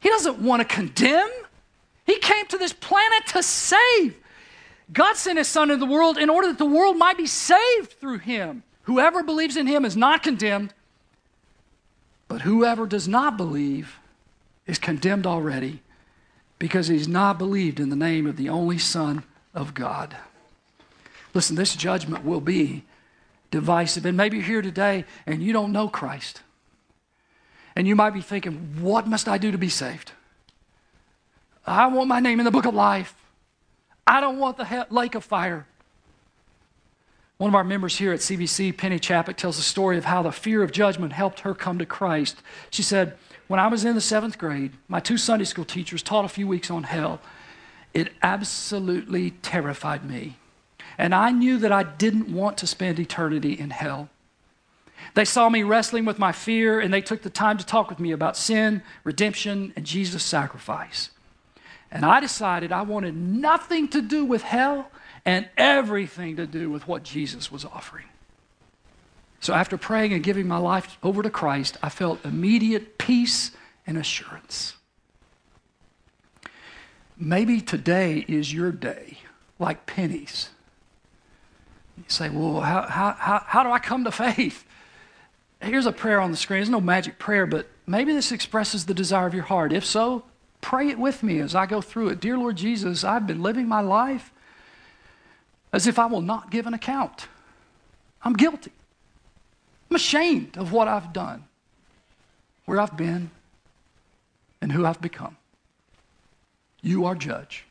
He 0.00 0.08
doesn't 0.08 0.38
want 0.38 0.60
to 0.60 0.74
condemn, 0.74 1.30
He 2.06 2.18
came 2.18 2.46
to 2.46 2.58
this 2.58 2.72
planet 2.72 3.26
to 3.28 3.42
save. 3.42 4.16
God 4.92 5.16
sent 5.16 5.38
his 5.38 5.48
Son 5.48 5.70
into 5.70 5.84
the 5.84 5.92
world 5.92 6.16
in 6.16 6.30
order 6.30 6.48
that 6.48 6.58
the 6.58 6.64
world 6.64 6.96
might 6.96 7.18
be 7.18 7.26
saved 7.26 7.92
through 8.00 8.18
him. 8.18 8.62
Whoever 8.84 9.22
believes 9.22 9.56
in 9.56 9.66
him 9.66 9.84
is 9.84 9.96
not 9.96 10.22
condemned, 10.22 10.72
but 12.26 12.40
whoever 12.42 12.86
does 12.86 13.06
not 13.06 13.36
believe 13.36 13.96
is 14.66 14.78
condemned 14.78 15.26
already 15.26 15.82
because 16.58 16.88
he's 16.88 17.06
not 17.06 17.38
believed 17.38 17.80
in 17.80 17.90
the 17.90 17.96
name 17.96 18.26
of 18.26 18.36
the 18.36 18.48
only 18.48 18.78
Son 18.78 19.24
of 19.54 19.74
God. 19.74 20.16
Listen, 21.34 21.56
this 21.56 21.76
judgment 21.76 22.24
will 22.24 22.40
be 22.40 22.84
divisive. 23.50 24.06
And 24.06 24.16
maybe 24.16 24.38
you're 24.38 24.46
here 24.46 24.62
today 24.62 25.04
and 25.26 25.42
you 25.42 25.52
don't 25.52 25.72
know 25.72 25.88
Christ. 25.88 26.42
And 27.78 27.86
you 27.86 27.94
might 27.94 28.10
be 28.10 28.20
thinking, 28.20 28.74
what 28.80 29.06
must 29.06 29.28
I 29.28 29.38
do 29.38 29.52
to 29.52 29.56
be 29.56 29.68
saved? 29.68 30.10
I 31.64 31.86
want 31.86 32.08
my 32.08 32.18
name 32.18 32.40
in 32.40 32.44
the 32.44 32.50
book 32.50 32.64
of 32.64 32.74
life. 32.74 33.14
I 34.04 34.20
don't 34.20 34.38
want 34.38 34.56
the 34.56 34.86
lake 34.90 35.14
of 35.14 35.22
fire. 35.22 35.64
One 37.36 37.48
of 37.48 37.54
our 37.54 37.62
members 37.62 37.96
here 37.96 38.12
at 38.12 38.18
CBC, 38.18 38.76
Penny 38.76 38.98
Chappick, 38.98 39.36
tells 39.36 39.60
a 39.60 39.62
story 39.62 39.96
of 39.96 40.06
how 40.06 40.22
the 40.22 40.32
fear 40.32 40.64
of 40.64 40.72
judgment 40.72 41.12
helped 41.12 41.40
her 41.40 41.54
come 41.54 41.78
to 41.78 41.86
Christ. 41.86 42.42
She 42.68 42.82
said, 42.82 43.16
When 43.46 43.60
I 43.60 43.68
was 43.68 43.84
in 43.84 43.94
the 43.94 44.00
seventh 44.00 44.38
grade, 44.38 44.72
my 44.88 44.98
two 44.98 45.16
Sunday 45.16 45.44
school 45.44 45.64
teachers 45.64 46.02
taught 46.02 46.24
a 46.24 46.28
few 46.28 46.48
weeks 46.48 46.72
on 46.72 46.82
hell. 46.82 47.20
It 47.94 48.12
absolutely 48.24 49.30
terrified 49.30 50.04
me. 50.04 50.36
And 50.98 51.14
I 51.14 51.30
knew 51.30 51.58
that 51.58 51.70
I 51.70 51.84
didn't 51.84 52.26
want 52.26 52.58
to 52.58 52.66
spend 52.66 52.98
eternity 52.98 53.52
in 53.52 53.70
hell. 53.70 54.08
They 55.14 55.24
saw 55.24 55.48
me 55.48 55.62
wrestling 55.62 56.04
with 56.04 56.18
my 56.18 56.32
fear 56.32 56.80
and 56.80 56.92
they 56.92 57.00
took 57.00 57.22
the 57.22 57.30
time 57.30 57.58
to 57.58 57.66
talk 57.66 57.88
with 57.88 57.98
me 57.98 58.12
about 58.12 58.36
sin, 58.36 58.82
redemption, 59.04 59.72
and 59.76 59.84
Jesus' 59.84 60.24
sacrifice. 60.24 61.10
And 61.90 62.04
I 62.04 62.20
decided 62.20 62.72
I 62.72 62.82
wanted 62.82 63.16
nothing 63.16 63.88
to 63.88 64.02
do 64.02 64.24
with 64.24 64.42
hell 64.42 64.90
and 65.24 65.48
everything 65.56 66.36
to 66.36 66.46
do 66.46 66.70
with 66.70 66.86
what 66.86 67.02
Jesus 67.02 67.50
was 67.50 67.64
offering. 67.64 68.06
So 69.40 69.54
after 69.54 69.76
praying 69.76 70.12
and 70.12 70.22
giving 70.22 70.48
my 70.48 70.58
life 70.58 70.98
over 71.02 71.22
to 71.22 71.30
Christ, 71.30 71.76
I 71.82 71.88
felt 71.88 72.24
immediate 72.24 72.98
peace 72.98 73.52
and 73.86 73.96
assurance. 73.96 74.74
Maybe 77.16 77.60
today 77.60 78.24
is 78.28 78.52
your 78.52 78.70
day, 78.70 79.18
like 79.58 79.86
Penny's. 79.86 80.50
You 81.96 82.04
say, 82.06 82.28
well, 82.28 82.60
how, 82.60 82.82
how, 82.82 83.12
how, 83.12 83.42
how 83.44 83.62
do 83.62 83.70
I 83.70 83.78
come 83.78 84.04
to 84.04 84.12
faith? 84.12 84.64
Here's 85.60 85.86
a 85.86 85.92
prayer 85.92 86.20
on 86.20 86.30
the 86.30 86.36
screen. 86.36 86.58
There's 86.58 86.68
no 86.68 86.80
magic 86.80 87.18
prayer, 87.18 87.46
but 87.46 87.66
maybe 87.86 88.12
this 88.12 88.32
expresses 88.32 88.86
the 88.86 88.94
desire 88.94 89.26
of 89.26 89.34
your 89.34 89.44
heart. 89.44 89.72
If 89.72 89.84
so, 89.84 90.24
Pray 90.60 90.88
it 90.88 90.98
with 90.98 91.22
me 91.22 91.38
as 91.38 91.54
I 91.54 91.66
go 91.66 91.80
through 91.80 92.08
it. 92.08 92.20
Dear 92.20 92.36
Lord 92.36 92.56
Jesus, 92.56 93.04
I've 93.04 93.26
been 93.26 93.42
living 93.42 93.68
my 93.68 93.80
life 93.80 94.32
as 95.72 95.86
if 95.86 95.98
I 95.98 96.06
will 96.06 96.22
not 96.22 96.50
give 96.50 96.66
an 96.66 96.74
account. 96.74 97.28
I'm 98.22 98.32
guilty. 98.32 98.72
I'm 99.90 99.96
ashamed 99.96 100.56
of 100.58 100.72
what 100.72 100.88
I've 100.88 101.12
done, 101.12 101.44
where 102.64 102.80
I've 102.80 102.96
been, 102.96 103.30
and 104.60 104.72
who 104.72 104.84
I've 104.84 105.00
become. 105.00 105.36
You 106.82 107.04
are 107.06 107.14
judge. 107.14 107.64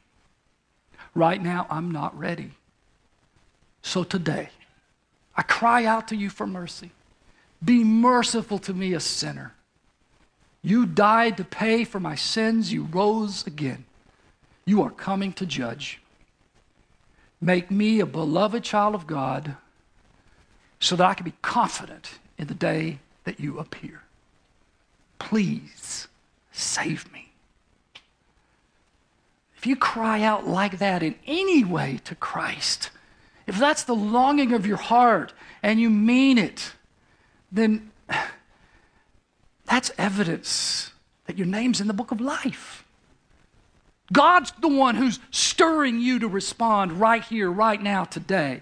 Right 1.14 1.42
now, 1.42 1.68
I'm 1.70 1.92
not 1.92 2.18
ready. 2.18 2.52
So 3.82 4.04
today, 4.04 4.50
I 5.36 5.42
cry 5.42 5.86
out 5.86 6.08
to 6.10 6.16
you 6.16 6.30
for 6.30 6.48
mercy. 6.48 6.92
Be 7.64 7.84
merciful 7.84 8.60
to 8.60 8.74
me, 8.74 8.94
a 8.94 9.00
sinner. 9.00 9.54
You 10.62 10.86
died 10.86 11.38
to 11.38 11.44
pay 11.44 11.84
for 11.84 12.00
my 12.00 12.16
sins. 12.16 12.74
You 12.74 12.84
rose 12.84 13.46
again. 13.48 13.86
You 14.66 14.82
are 14.84 14.92
coming 14.92 15.34
to 15.34 15.46
judge. 15.46 16.02
Make 17.40 17.72
me 17.72 18.00
a 18.00 18.06
beloved 18.06 18.64
child 18.64 18.96
of 18.96 19.08
God 19.08 19.56
so 20.80 20.96
that 20.96 21.08
I 21.08 21.14
can 21.14 21.24
be 21.24 21.34
confident 21.42 22.20
in 22.38 22.48
the 22.48 22.54
day 22.54 23.00
that 23.24 23.40
you 23.40 23.60
appear. 23.60 24.02
Please 25.20 26.08
save 26.52 27.12
me. 27.12 27.32
If 29.58 29.66
you 29.66 29.76
cry 29.76 30.22
out 30.22 30.48
like 30.48 30.78
that 30.78 31.02
in 31.02 31.16
any 31.26 31.64
way 31.64 32.00
to 32.06 32.14
Christ, 32.14 32.92
if 33.48 33.58
that's 33.58 33.84
the 33.84 33.96
longing 33.96 34.54
of 34.54 34.68
your 34.68 34.78
heart 34.78 35.34
and 35.64 35.80
you 35.80 35.90
mean 35.90 36.38
it, 36.38 36.74
then 37.52 37.92
that's 39.66 39.92
evidence 39.98 40.92
that 41.26 41.38
your 41.38 41.48
name's 41.48 41.82
in 41.82 41.88
the 41.88 41.94
book 41.94 42.12
of 42.12 42.22
life. 42.22 42.84
God's 44.12 44.52
the 44.62 44.70
one 44.70 44.96
who's 44.96 45.20
stirring 45.32 46.00
you 46.00 46.20
to 46.20 46.28
respond 46.28 46.94
right 46.94 47.24
here, 47.24 47.52
right 47.52 47.82
now, 47.82 48.06
today. 48.06 48.62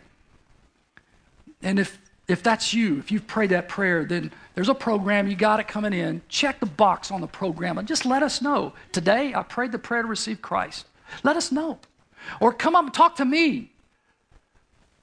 And 1.61 1.77
if, 1.77 1.99
if 2.27 2.41
that's 2.41 2.73
you, 2.73 2.97
if 2.97 3.11
you've 3.11 3.27
prayed 3.27 3.51
that 3.51 3.69
prayer, 3.69 4.05
then 4.05 4.31
there's 4.55 4.69
a 4.69 4.75
program, 4.75 5.27
you 5.27 5.35
got 5.35 5.59
it 5.59 5.67
coming 5.67 5.93
in. 5.93 6.21
Check 6.29 6.59
the 6.59 6.65
box 6.65 7.11
on 7.11 7.21
the 7.21 7.27
program 7.27 7.77
and 7.77 7.87
just 7.87 8.05
let 8.05 8.23
us 8.23 8.41
know. 8.41 8.73
Today, 8.91 9.33
I 9.35 9.43
prayed 9.43 9.71
the 9.71 9.79
prayer 9.79 10.01
to 10.01 10.07
receive 10.07 10.41
Christ. 10.41 10.87
Let 11.23 11.37
us 11.37 11.51
know. 11.51 11.79
Or 12.39 12.51
come 12.51 12.75
up 12.75 12.85
and 12.85 12.93
talk 12.93 13.17
to 13.17 13.25
me. 13.25 13.71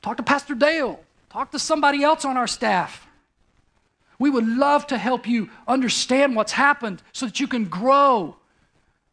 Talk 0.02 0.16
to 0.16 0.24
Pastor 0.24 0.56
Dale. 0.56 1.00
Talk 1.30 1.52
to 1.52 1.58
somebody 1.58 2.02
else 2.02 2.24
on 2.24 2.36
our 2.36 2.48
staff. 2.48 3.06
We 4.22 4.30
would 4.30 4.46
love 4.46 4.86
to 4.86 4.98
help 4.98 5.26
you 5.26 5.50
understand 5.66 6.36
what's 6.36 6.52
happened 6.52 7.02
so 7.12 7.26
that 7.26 7.40
you 7.40 7.48
can 7.48 7.64
grow 7.64 8.36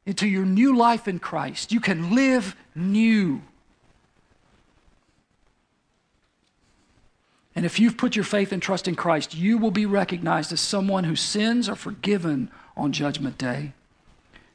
into 0.06 0.28
your 0.28 0.46
new 0.46 0.78
life 0.78 1.08
in 1.08 1.18
Christ. 1.18 1.72
You 1.72 1.80
can 1.80 2.14
live 2.14 2.56
new. 2.76 3.42
And 7.56 7.66
if 7.66 7.80
you've 7.80 7.98
put 7.98 8.16
your 8.16 8.24
faith 8.24 8.52
and 8.52 8.62
trust 8.62 8.88
in 8.88 8.94
Christ, 8.96 9.34
you 9.34 9.58
will 9.58 9.72
be 9.72 9.88
recognized 9.88 10.54
as 10.54 10.62
someone 10.62 11.06
whose 11.06 11.22
sins 11.22 11.68
are 11.68 11.76
forgiven 11.76 12.52
on 12.78 12.92
Judgment 12.92 13.40
Day 13.40 13.74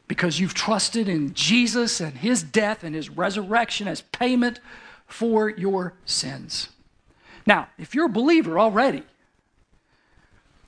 because 0.07 0.38
you've 0.38 0.55
trusted 0.55 1.09
in 1.09 1.35
Jesus 1.35 2.01
and 2.01 2.19
his 2.19 2.45
death 2.45 2.85
and 2.85 2.95
his 2.95 3.11
resurrection 3.11 3.88
as 3.88 4.03
payment 4.03 4.61
for 5.09 5.49
your 5.49 5.95
sins. 6.05 6.69
Now, 7.45 7.71
if 7.77 7.93
you're 7.93 8.07
a 8.07 8.09
believer 8.09 8.57
already, 8.57 9.03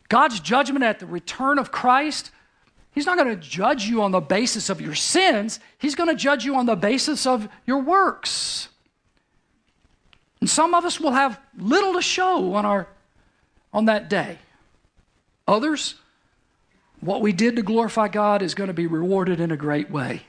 God's 0.09 0.41
judgment 0.41 0.85
at 0.85 0.99
the 0.99 1.07
return 1.07 1.59
of 1.59 1.73
Christ, 1.73 2.31
He's 2.93 3.07
not 3.07 3.19
going 3.19 3.29
to 3.29 3.37
judge 3.37 3.85
you 3.85 4.03
on 4.03 4.11
the 4.11 4.21
basis 4.21 4.71
of 4.71 4.81
your 4.81 4.95
sins, 4.95 5.61
He's 5.79 5.95
going 5.95 6.09
to 6.09 6.17
judge 6.17 6.45
you 6.45 6.57
on 6.57 6.67
the 6.67 6.77
basis 6.77 7.27
of 7.27 7.49
your 7.67 7.81
works. 7.81 8.69
And 10.41 10.51
some 10.51 10.75
of 10.75 10.85
us 10.85 11.01
will 11.01 11.13
have 11.13 11.41
little 11.57 11.95
to 11.95 12.03
show 12.03 12.55
on, 12.55 12.65
our, 12.67 12.89
on 13.73 13.87
that 13.87 14.09
day. 14.11 14.39
Others, 15.49 15.95
what 17.01 17.21
we 17.21 17.33
did 17.33 17.57
to 17.57 17.63
glorify 17.63 18.09
God 18.09 18.43
is 18.43 18.55
going 18.55 18.69
to 18.69 18.75
be 18.75 18.87
rewarded 18.87 19.41
in 19.41 19.51
a 19.51 19.57
great 19.57 19.91
way. 19.91 20.23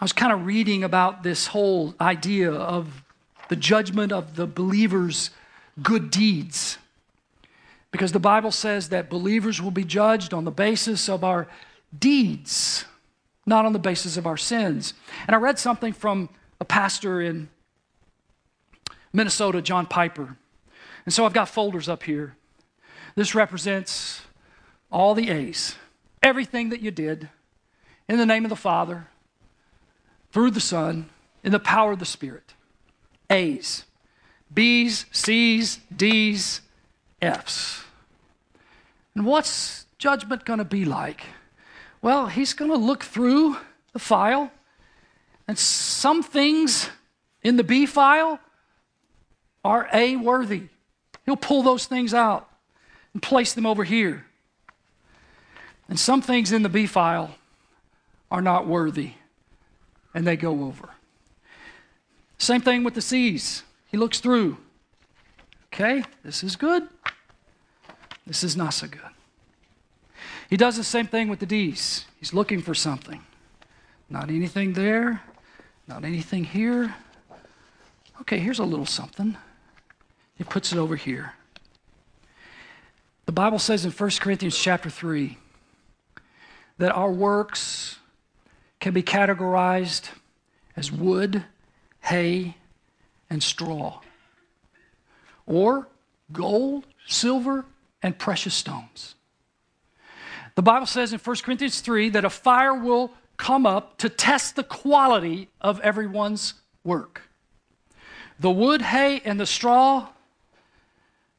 I 0.00 0.04
was 0.04 0.12
kind 0.12 0.32
of 0.32 0.46
reading 0.46 0.82
about 0.82 1.22
this 1.22 1.48
whole 1.48 1.94
idea 2.00 2.50
of 2.50 3.02
the 3.48 3.56
judgment 3.56 4.12
of 4.12 4.36
the 4.36 4.46
believer's 4.46 5.30
good 5.82 6.10
deeds. 6.10 6.78
Because 7.90 8.12
the 8.12 8.20
Bible 8.20 8.52
says 8.52 8.90
that 8.90 9.10
believers 9.10 9.60
will 9.60 9.70
be 9.70 9.84
judged 9.84 10.32
on 10.32 10.44
the 10.44 10.50
basis 10.50 11.08
of 11.08 11.24
our 11.24 11.48
deeds, 11.96 12.84
not 13.46 13.64
on 13.64 13.72
the 13.72 13.78
basis 13.78 14.16
of 14.16 14.26
our 14.26 14.36
sins. 14.36 14.94
And 15.26 15.34
I 15.34 15.38
read 15.38 15.58
something 15.58 15.92
from 15.92 16.28
a 16.60 16.64
pastor 16.64 17.20
in 17.20 17.48
Minnesota, 19.12 19.60
John 19.60 19.86
Piper. 19.86 20.36
And 21.04 21.12
so 21.12 21.24
I've 21.24 21.32
got 21.32 21.48
folders 21.48 21.88
up 21.88 22.04
here. 22.04 22.36
This 23.16 23.34
represents 23.34 24.22
all 24.92 25.14
the 25.14 25.30
A's, 25.30 25.74
everything 26.22 26.68
that 26.68 26.80
you 26.80 26.90
did 26.90 27.28
in 28.08 28.18
the 28.18 28.26
name 28.26 28.44
of 28.44 28.50
the 28.50 28.56
Father, 28.56 29.08
through 30.32 30.50
the 30.52 30.60
Son, 30.60 31.08
in 31.42 31.52
the 31.52 31.58
power 31.58 31.92
of 31.92 31.98
the 31.98 32.04
Spirit. 32.04 32.54
A's. 33.28 33.84
B's, 34.52 35.06
C's, 35.12 35.78
D's, 35.94 36.60
F's. 37.20 37.84
And 39.14 39.26
what's 39.26 39.86
judgment 39.98 40.44
going 40.44 40.58
to 40.58 40.64
be 40.64 40.84
like? 40.84 41.22
Well, 42.02 42.26
he's 42.26 42.54
going 42.54 42.70
to 42.70 42.76
look 42.76 43.02
through 43.02 43.56
the 43.92 43.98
file 43.98 44.50
And 45.50 45.58
some 45.58 46.22
things 46.22 46.88
in 47.42 47.56
the 47.56 47.64
B 47.64 47.84
file 47.84 48.38
are 49.64 49.88
A 49.92 50.14
worthy. 50.14 50.68
He'll 51.26 51.34
pull 51.34 51.64
those 51.64 51.86
things 51.86 52.14
out 52.14 52.48
and 53.14 53.20
place 53.20 53.52
them 53.52 53.66
over 53.66 53.82
here. 53.82 54.26
And 55.88 55.98
some 55.98 56.22
things 56.22 56.52
in 56.52 56.62
the 56.62 56.68
B 56.68 56.86
file 56.86 57.34
are 58.30 58.40
not 58.40 58.68
worthy, 58.68 59.14
and 60.14 60.24
they 60.24 60.36
go 60.36 60.62
over. 60.62 60.90
Same 62.38 62.60
thing 62.60 62.84
with 62.84 62.94
the 62.94 63.02
C's. 63.02 63.64
He 63.90 63.96
looks 63.96 64.20
through. 64.20 64.56
Okay, 65.74 66.04
this 66.22 66.44
is 66.44 66.54
good. 66.54 66.86
This 68.30 68.44
is 68.44 68.56
not 68.56 68.74
so 68.74 68.86
good. 68.86 69.00
He 70.48 70.56
does 70.56 70.76
the 70.76 70.84
same 70.84 71.08
thing 71.08 71.28
with 71.28 71.40
the 71.40 71.46
D's. 71.46 72.04
He's 72.20 72.32
looking 72.32 72.62
for 72.62 72.76
something. 72.76 73.24
Not 74.08 74.28
anything 74.28 74.74
there, 74.74 75.22
not 75.88 76.04
anything 76.04 76.44
here. 76.44 76.94
Okay, 78.20 78.38
here's 78.38 78.60
a 78.60 78.64
little 78.64 78.86
something. 78.86 79.36
He 80.36 80.44
puts 80.44 80.70
it 80.70 80.78
over 80.78 80.94
here. 80.94 81.32
The 83.26 83.32
Bible 83.32 83.58
says 83.58 83.84
in 83.84 83.90
1 83.90 84.10
Corinthians 84.20 84.56
chapter 84.56 84.90
3 84.90 85.36
that 86.78 86.92
our 86.92 87.10
works 87.10 87.98
can 88.78 88.94
be 88.94 89.02
categorized 89.02 90.10
as 90.76 90.92
wood, 90.92 91.42
hay, 92.02 92.54
and 93.28 93.42
straw, 93.42 94.00
or 95.46 95.88
gold, 96.32 96.86
silver, 97.08 97.64
and 98.02 98.18
precious 98.18 98.54
stones. 98.54 99.14
The 100.54 100.62
Bible 100.62 100.86
says 100.86 101.12
in 101.12 101.18
1 101.18 101.36
Corinthians 101.42 101.80
3 101.80 102.10
that 102.10 102.24
a 102.24 102.30
fire 102.30 102.74
will 102.74 103.12
come 103.36 103.64
up 103.64 103.96
to 103.98 104.08
test 104.08 104.56
the 104.56 104.64
quality 104.64 105.48
of 105.60 105.80
everyone's 105.80 106.54
work. 106.84 107.22
The 108.38 108.50
wood, 108.50 108.82
hay, 108.82 109.20
and 109.24 109.38
the 109.38 109.46
straw, 109.46 110.08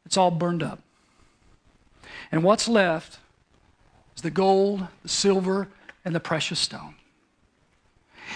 it's 0.05 0.17
all 0.17 0.31
burned 0.31 0.63
up. 0.63 0.79
And 2.31 2.43
what's 2.43 2.67
left 2.67 3.19
is 4.15 4.21
the 4.21 4.31
gold, 4.31 4.87
the 5.03 5.09
silver, 5.09 5.67
and 6.05 6.15
the 6.15 6.19
precious 6.19 6.59
stone. 6.59 6.95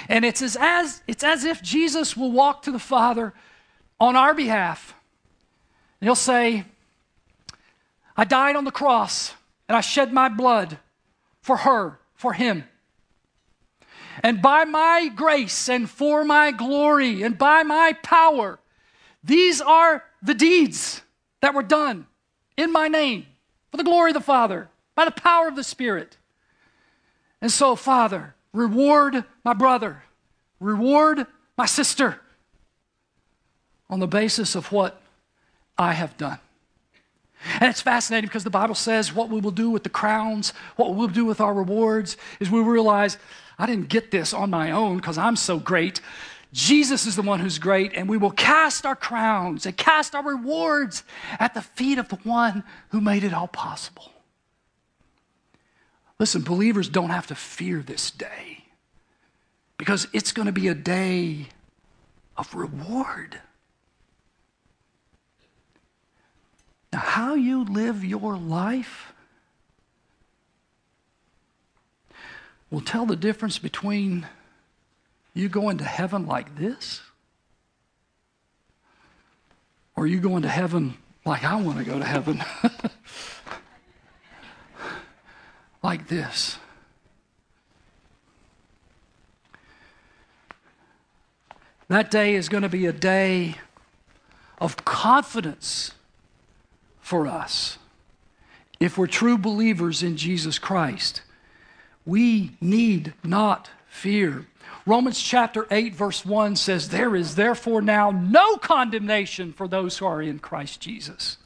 And 0.10 0.26
it's 0.26 0.42
as, 0.56 1.02
it's 1.08 1.24
as 1.24 1.46
if 1.46 1.62
Jesus 1.62 2.18
will 2.18 2.32
walk 2.32 2.62
to 2.64 2.72
the 2.72 2.80
Father 2.80 3.34
on 4.00 4.16
our 4.16 4.34
behalf. 4.34 4.94
And 6.00 6.08
he'll 6.08 6.16
say, 6.16 6.66
I 8.15 8.23
died 8.23 8.56
on 8.56 8.63
the 8.63 8.71
cross 8.71 9.34
and 9.67 9.75
I 9.75 9.82
shed 9.82 10.13
my 10.13 10.30
blood 10.30 10.80
for 11.41 11.58
her, 11.58 11.99
for 12.13 12.34
him. 12.34 12.65
And 14.23 14.41
by 14.41 14.63
my 14.63 15.10
grace 15.13 15.67
and 15.69 15.89
for 15.89 16.23
my 16.23 16.51
glory 16.51 17.21
and 17.23 17.38
by 17.38 17.63
my 17.63 17.93
power, 18.01 18.60
these 19.23 19.60
are 19.60 20.04
the 20.21 20.34
deeds 20.34 21.01
that 21.41 21.54
were 21.54 21.63
done 21.63 22.08
in 22.58 22.71
my 22.71 22.88
name 22.88 23.25
for 23.69 23.78
the 23.78 23.84
glory 23.84 24.12
of 24.12 24.15
the 24.15 24.21
Father, 24.21 24.69
by 24.95 25.06
the 25.06 25.12
power 25.12 25.47
of 25.47 25.56
the 25.56 25.63
Spirit. 25.63 26.17
And 27.41 27.51
so, 27.51 27.75
Father, 27.75 28.36
reward 28.54 29.25
my 29.43 29.54
brother, 29.54 30.04
reward 30.60 31.28
my 31.58 31.65
sister 31.65 32.21
on 33.89 33.99
the 33.99 34.08
basis 34.08 34.56
of 34.56 34.71
what 34.71 35.01
I 35.78 35.93
have 35.93 36.17
done. 36.17 36.39
And 37.60 37.70
it's 37.70 37.82
fascinating 37.82 38.28
because 38.28 38.44
the 38.44 38.50
Bible 38.50 38.76
says 38.76 39.14
what 39.14 39.30
we 39.30 39.40
will 39.40 39.52
do 39.52 39.70
with 39.70 39.84
the 39.84 39.90
crowns, 39.90 40.54
what 40.76 40.96
we'll 40.96 41.08
do 41.08 41.26
with 41.26 41.40
our 41.40 41.54
rewards, 41.54 42.18
is 42.40 42.50
we 42.50 42.62
realize 42.62 43.18
I 43.58 43.66
didn't 43.66 43.90
get 43.90 44.12
this 44.12 44.34
on 44.34 44.50
my 44.50 44.72
own 44.72 44.98
because 44.98 45.18
I'm 45.18 45.36
so 45.36 45.60
great. 45.60 46.02
Jesus 46.52 47.06
is 47.06 47.16
the 47.16 47.22
one 47.22 47.42
who's 47.42 47.60
great, 47.60 47.94
and 47.94 48.08
we 48.08 48.18
will 48.18 48.32
cast 48.32 48.86
our 48.86 48.96
crowns 48.96 49.66
and 49.66 49.76
cast 49.76 50.16
our 50.16 50.24
rewards 50.24 51.04
at 51.40 51.54
the 51.54 51.62
feet 51.62 51.98
of 51.98 52.08
the 52.10 52.16
one 52.18 52.64
who 52.90 53.02
made 53.02 53.24
it 53.24 53.34
all 53.34 53.48
possible. 53.48 54.12
Listen, 56.18 56.42
believers 56.42 56.88
don't 56.88 57.10
have 57.10 57.28
to 57.28 57.36
fear 57.36 57.82
this 57.82 58.10
day 58.10 58.64
because 59.78 60.08
it's 60.14 60.32
going 60.32 60.46
to 60.46 60.54
be 60.54 60.70
a 60.70 60.76
day 60.76 61.48
of 62.38 62.54
reward. 62.56 63.40
Now, 66.96 67.02
how 67.02 67.34
you 67.34 67.66
live 67.66 68.06
your 68.06 68.38
life 68.38 69.12
will 72.72 72.80
tell 72.80 73.06
the 73.06 73.18
difference 73.18 73.60
between 73.60 74.26
you 75.34 75.50
going 75.50 75.78
to 75.80 75.84
heaven 75.84 76.26
like 76.26 76.58
this 76.58 77.02
or 79.98 80.08
you 80.08 80.22
going 80.22 80.44
to 80.44 80.48
heaven 80.48 80.98
like 81.26 81.44
I 81.44 81.62
want 81.62 81.80
to 81.80 81.84
go 81.84 82.00
to 82.00 82.06
heaven. 82.06 82.42
like 85.84 86.08
this. 86.08 86.60
That 91.90 92.10
day 92.10 92.36
is 92.36 92.48
going 92.48 92.64
to 92.64 92.70
be 92.70 92.86
a 92.86 92.94
day 92.94 93.56
of 94.60 94.78
confidence 94.86 95.92
for 97.06 97.28
us. 97.28 97.78
If 98.80 98.98
we're 98.98 99.06
true 99.06 99.38
believers 99.38 100.02
in 100.02 100.18
Jesus 100.18 100.58
Christ, 100.58 101.22
we 102.04 102.58
need 102.60 103.13
not 103.24 103.70
fear. 103.88 104.48
Romans 104.88 105.22
chapter 105.22 105.68
8, 105.70 105.94
verse 105.94 106.26
1 106.26 106.56
says, 106.56 106.89
There 106.89 107.15
is 107.15 107.36
therefore 107.36 107.84
now 107.84 108.10
no 108.10 108.58
condemnation 108.58 109.54
for 109.54 109.68
those 109.68 110.00
who 110.00 110.08
are 110.08 110.20
in 110.20 110.39
Christ 110.39 110.82
Jesus. 110.82 111.38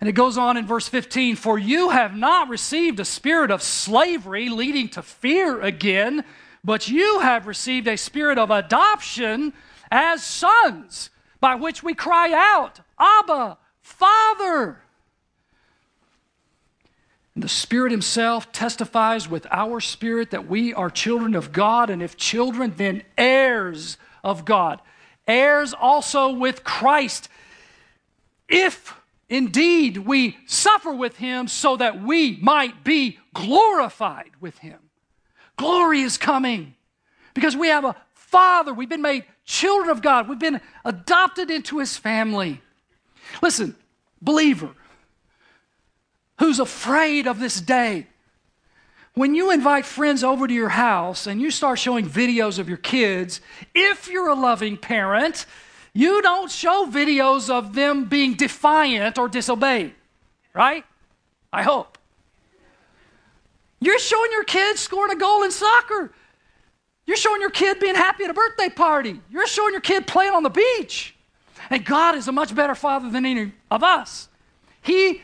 And 0.00 0.08
it 0.08 0.12
goes 0.12 0.38
on 0.38 0.56
in 0.56 0.68
verse 0.68 0.86
15 0.86 1.34
For 1.34 1.58
you 1.58 1.88
have 1.88 2.16
not 2.16 2.48
received 2.48 3.00
a 3.00 3.04
spirit 3.04 3.50
of 3.50 3.60
slavery 3.60 4.48
leading 4.50 4.88
to 4.90 5.02
fear 5.02 5.60
again, 5.60 6.24
but 6.62 6.88
you 6.88 7.18
have 7.18 7.48
received 7.48 7.88
a 7.88 7.96
spirit 7.96 8.38
of 8.38 8.52
adoption 8.52 9.52
as 9.90 10.22
sons, 10.22 11.10
by 11.40 11.56
which 11.56 11.82
we 11.82 11.92
cry 11.92 12.32
out, 12.32 12.78
Abba, 13.00 13.58
Father. 13.84 14.78
And 17.34 17.44
the 17.44 17.48
Spirit 17.48 17.92
Himself 17.92 18.50
testifies 18.50 19.28
with 19.28 19.46
our 19.50 19.78
spirit 19.78 20.30
that 20.30 20.48
we 20.48 20.72
are 20.72 20.88
children 20.88 21.34
of 21.34 21.52
God, 21.52 21.90
and 21.90 22.02
if 22.02 22.16
children, 22.16 22.72
then 22.76 23.02
heirs 23.18 23.98
of 24.24 24.46
God, 24.46 24.80
heirs 25.28 25.74
also 25.74 26.32
with 26.32 26.64
Christ. 26.64 27.28
If 28.48 28.94
indeed 29.28 29.98
we 29.98 30.38
suffer 30.46 30.92
with 30.92 31.18
Him, 31.18 31.46
so 31.46 31.76
that 31.76 32.02
we 32.02 32.38
might 32.40 32.84
be 32.84 33.18
glorified 33.34 34.30
with 34.40 34.58
Him. 34.58 34.78
Glory 35.56 36.00
is 36.00 36.16
coming 36.16 36.74
because 37.34 37.54
we 37.54 37.68
have 37.68 37.84
a 37.84 37.94
Father. 38.14 38.72
We've 38.72 38.88
been 38.88 39.02
made 39.02 39.24
children 39.44 39.90
of 39.90 40.00
God, 40.00 40.26
we've 40.26 40.38
been 40.38 40.62
adopted 40.86 41.50
into 41.50 41.80
His 41.80 41.98
family. 41.98 42.62
Listen, 43.42 43.76
believer 44.22 44.70
who's 46.38 46.58
afraid 46.58 47.26
of 47.26 47.38
this 47.38 47.60
day, 47.60 48.06
when 49.14 49.34
you 49.34 49.52
invite 49.52 49.86
friends 49.86 50.24
over 50.24 50.48
to 50.48 50.54
your 50.54 50.70
house 50.70 51.26
and 51.26 51.40
you 51.40 51.50
start 51.50 51.78
showing 51.78 52.08
videos 52.08 52.58
of 52.58 52.68
your 52.68 52.78
kids, 52.78 53.40
if 53.74 54.08
you're 54.08 54.28
a 54.28 54.34
loving 54.34 54.76
parent, 54.76 55.46
you 55.92 56.20
don't 56.20 56.50
show 56.50 56.86
videos 56.86 57.48
of 57.48 57.74
them 57.74 58.06
being 58.06 58.34
defiant 58.34 59.16
or 59.16 59.28
disobeyed, 59.28 59.94
right? 60.52 60.84
I 61.52 61.62
hope. 61.62 61.96
You're 63.80 64.00
showing 64.00 64.32
your 64.32 64.44
kids 64.44 64.80
scoring 64.80 65.12
a 65.12 65.18
goal 65.18 65.44
in 65.44 65.52
soccer. 65.52 66.10
You're 67.06 67.16
showing 67.16 67.40
your 67.40 67.50
kid 67.50 67.78
being 67.78 67.94
happy 67.94 68.24
at 68.24 68.30
a 68.30 68.34
birthday 68.34 68.70
party. 68.70 69.20
You're 69.30 69.46
showing 69.46 69.72
your 69.72 69.80
kid 69.80 70.08
playing 70.08 70.32
on 70.32 70.42
the 70.42 70.50
beach. 70.50 71.13
And 71.70 71.84
God 71.84 72.14
is 72.14 72.28
a 72.28 72.32
much 72.32 72.54
better 72.54 72.74
father 72.74 73.10
than 73.10 73.24
any 73.24 73.52
of 73.70 73.82
us. 73.82 74.28
He 74.82 75.22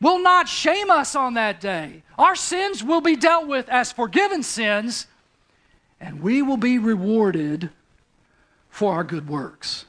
will 0.00 0.22
not 0.22 0.48
shame 0.48 0.90
us 0.90 1.14
on 1.14 1.34
that 1.34 1.60
day. 1.60 2.02
Our 2.18 2.36
sins 2.36 2.84
will 2.84 3.00
be 3.00 3.16
dealt 3.16 3.46
with 3.46 3.68
as 3.68 3.92
forgiven 3.92 4.42
sins, 4.42 5.06
and 6.00 6.22
we 6.22 6.42
will 6.42 6.56
be 6.56 6.78
rewarded 6.78 7.70
for 8.70 8.92
our 8.92 9.04
good 9.04 9.28
works. 9.28 9.86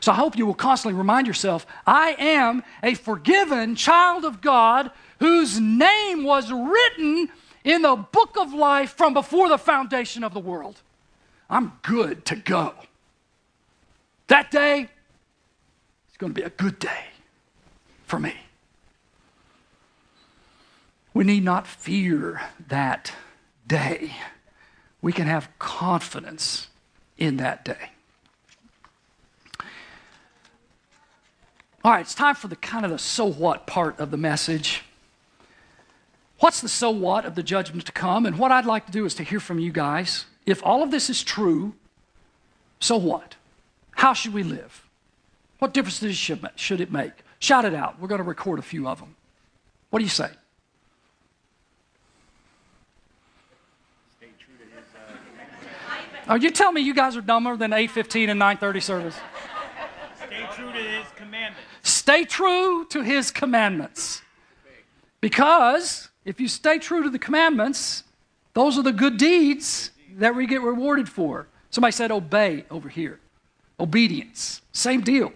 So 0.00 0.12
I 0.12 0.14
hope 0.14 0.36
you 0.36 0.46
will 0.46 0.54
constantly 0.54 0.96
remind 0.96 1.26
yourself 1.26 1.66
I 1.86 2.16
am 2.18 2.62
a 2.82 2.94
forgiven 2.94 3.76
child 3.76 4.24
of 4.24 4.40
God 4.40 4.90
whose 5.18 5.60
name 5.60 6.24
was 6.24 6.50
written 6.50 7.28
in 7.64 7.82
the 7.82 7.96
book 7.96 8.36
of 8.36 8.52
life 8.52 8.94
from 8.96 9.14
before 9.14 9.48
the 9.48 9.58
foundation 9.58 10.24
of 10.24 10.34
the 10.34 10.40
world. 10.40 10.80
I'm 11.48 11.72
good 11.82 12.24
to 12.26 12.36
go. 12.36 12.74
That 14.32 14.50
day 14.50 14.88
is 16.10 16.16
going 16.16 16.32
to 16.32 16.40
be 16.40 16.42
a 16.42 16.48
good 16.48 16.78
day 16.78 17.04
for 18.06 18.18
me. 18.18 18.32
We 21.12 21.24
need 21.24 21.44
not 21.44 21.66
fear 21.66 22.40
that 22.68 23.12
day. 23.66 24.14
we 25.02 25.12
can 25.12 25.26
have 25.26 25.50
confidence 25.58 26.68
in 27.18 27.36
that 27.36 27.62
day. 27.62 27.90
All 31.84 31.92
right, 31.92 32.00
it's 32.00 32.14
time 32.14 32.34
for 32.34 32.48
the 32.48 32.56
kind 32.56 32.86
of 32.86 32.90
the 32.90 32.98
so 32.98 33.26
what 33.26 33.66
part 33.66 34.00
of 34.00 34.10
the 34.10 34.16
message. 34.16 34.82
What's 36.38 36.62
the 36.62 36.70
so 36.70 36.88
what 36.88 37.26
of 37.26 37.34
the 37.34 37.42
judgment 37.42 37.84
to 37.84 37.92
come? 37.92 38.24
And 38.24 38.38
what 38.38 38.50
I'd 38.50 38.64
like 38.64 38.86
to 38.86 38.92
do 38.92 39.04
is 39.04 39.14
to 39.16 39.24
hear 39.24 39.40
from 39.40 39.58
you 39.58 39.72
guys. 39.72 40.24
If 40.46 40.64
all 40.64 40.82
of 40.82 40.90
this 40.90 41.10
is 41.10 41.22
true, 41.22 41.74
so 42.80 42.96
what? 42.96 43.34
How 44.02 44.14
should 44.14 44.34
we 44.34 44.42
live? 44.42 44.82
What 45.60 45.72
difference 45.72 46.16
should 46.56 46.80
it 46.80 46.90
make? 46.90 47.12
Shout 47.38 47.64
it 47.64 47.72
out. 47.72 48.00
We're 48.00 48.08
going 48.08 48.18
to 48.18 48.24
record 48.24 48.58
a 48.58 48.62
few 48.62 48.88
of 48.88 48.98
them. 48.98 49.14
What 49.90 50.00
do 50.00 50.04
you 50.04 50.10
say? 50.10 50.28
Oh, 56.28 56.34
you 56.34 56.50
tell 56.50 56.72
me 56.72 56.80
you 56.80 56.94
guys 56.94 57.16
are 57.16 57.20
dumber 57.20 57.56
than 57.56 57.70
8:15 57.70 58.28
and 58.28 58.40
9:30 58.40 58.82
service. 58.82 59.16
Stay 60.16 60.46
true 60.50 60.72
to 60.72 60.78
his 60.82 61.06
commandments. 61.14 61.60
Stay 61.84 62.24
true 62.24 62.84
to 62.86 63.02
his 63.04 63.30
commandments. 63.30 64.22
Because 65.20 66.08
if 66.24 66.40
you 66.40 66.48
stay 66.48 66.80
true 66.80 67.04
to 67.04 67.10
the 67.10 67.20
commandments, 67.20 68.02
those 68.54 68.76
are 68.76 68.82
the 68.82 68.92
good 68.92 69.16
deeds 69.16 69.92
that 70.16 70.34
we 70.34 70.48
get 70.48 70.60
rewarded 70.60 71.08
for. 71.08 71.46
Somebody 71.70 71.92
said 71.92 72.10
obey 72.10 72.64
over 72.68 72.88
here. 72.88 73.20
Obedience. 73.78 74.62
Same 74.72 75.00
deal. 75.00 75.32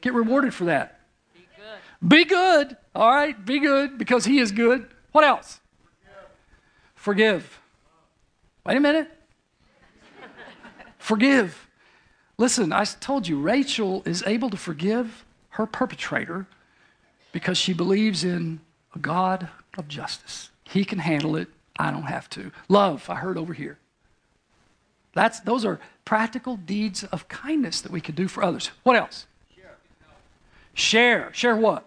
Get 0.00 0.14
rewarded 0.14 0.54
for 0.54 0.64
that. 0.66 1.00
Be 1.34 1.46
good. 1.56 2.08
Be 2.08 2.24
good. 2.24 2.76
All 2.94 3.10
right, 3.10 3.44
be 3.44 3.58
good 3.58 3.98
because 3.98 4.24
he 4.24 4.38
is 4.38 4.52
good. 4.52 4.88
What 5.12 5.24
else? 5.24 5.60
Forgive. 6.94 7.42
Forgive. 7.42 7.60
Wait 8.66 8.76
a 8.76 8.80
minute. 8.80 9.10
Forgive. 10.98 11.68
Listen, 12.36 12.72
I 12.72 12.84
told 12.84 13.26
you, 13.26 13.40
Rachel 13.40 14.02
is 14.04 14.22
able 14.26 14.50
to 14.50 14.56
forgive 14.56 15.24
her 15.50 15.66
perpetrator 15.66 16.46
because 17.32 17.58
she 17.58 17.72
believes 17.72 18.24
in 18.24 18.60
a 18.94 18.98
God 18.98 19.48
of 19.76 19.88
justice. 19.88 20.50
He 20.64 20.84
can 20.84 20.98
handle 20.98 21.34
it. 21.36 21.48
I 21.78 21.90
don't 21.90 22.04
have 22.04 22.28
to. 22.30 22.50
Love, 22.68 23.08
I 23.08 23.16
heard 23.16 23.38
over 23.38 23.54
here. 23.54 23.78
That's, 25.18 25.40
those 25.40 25.64
are 25.64 25.80
practical 26.04 26.56
deeds 26.56 27.02
of 27.02 27.26
kindness 27.26 27.80
that 27.80 27.90
we 27.90 28.00
can 28.00 28.14
do 28.14 28.28
for 28.28 28.40
others. 28.40 28.70
What 28.84 28.94
else? 28.94 29.26
Share. 30.74 31.32
Share 31.32 31.32
Share 31.32 31.56
what? 31.56 31.84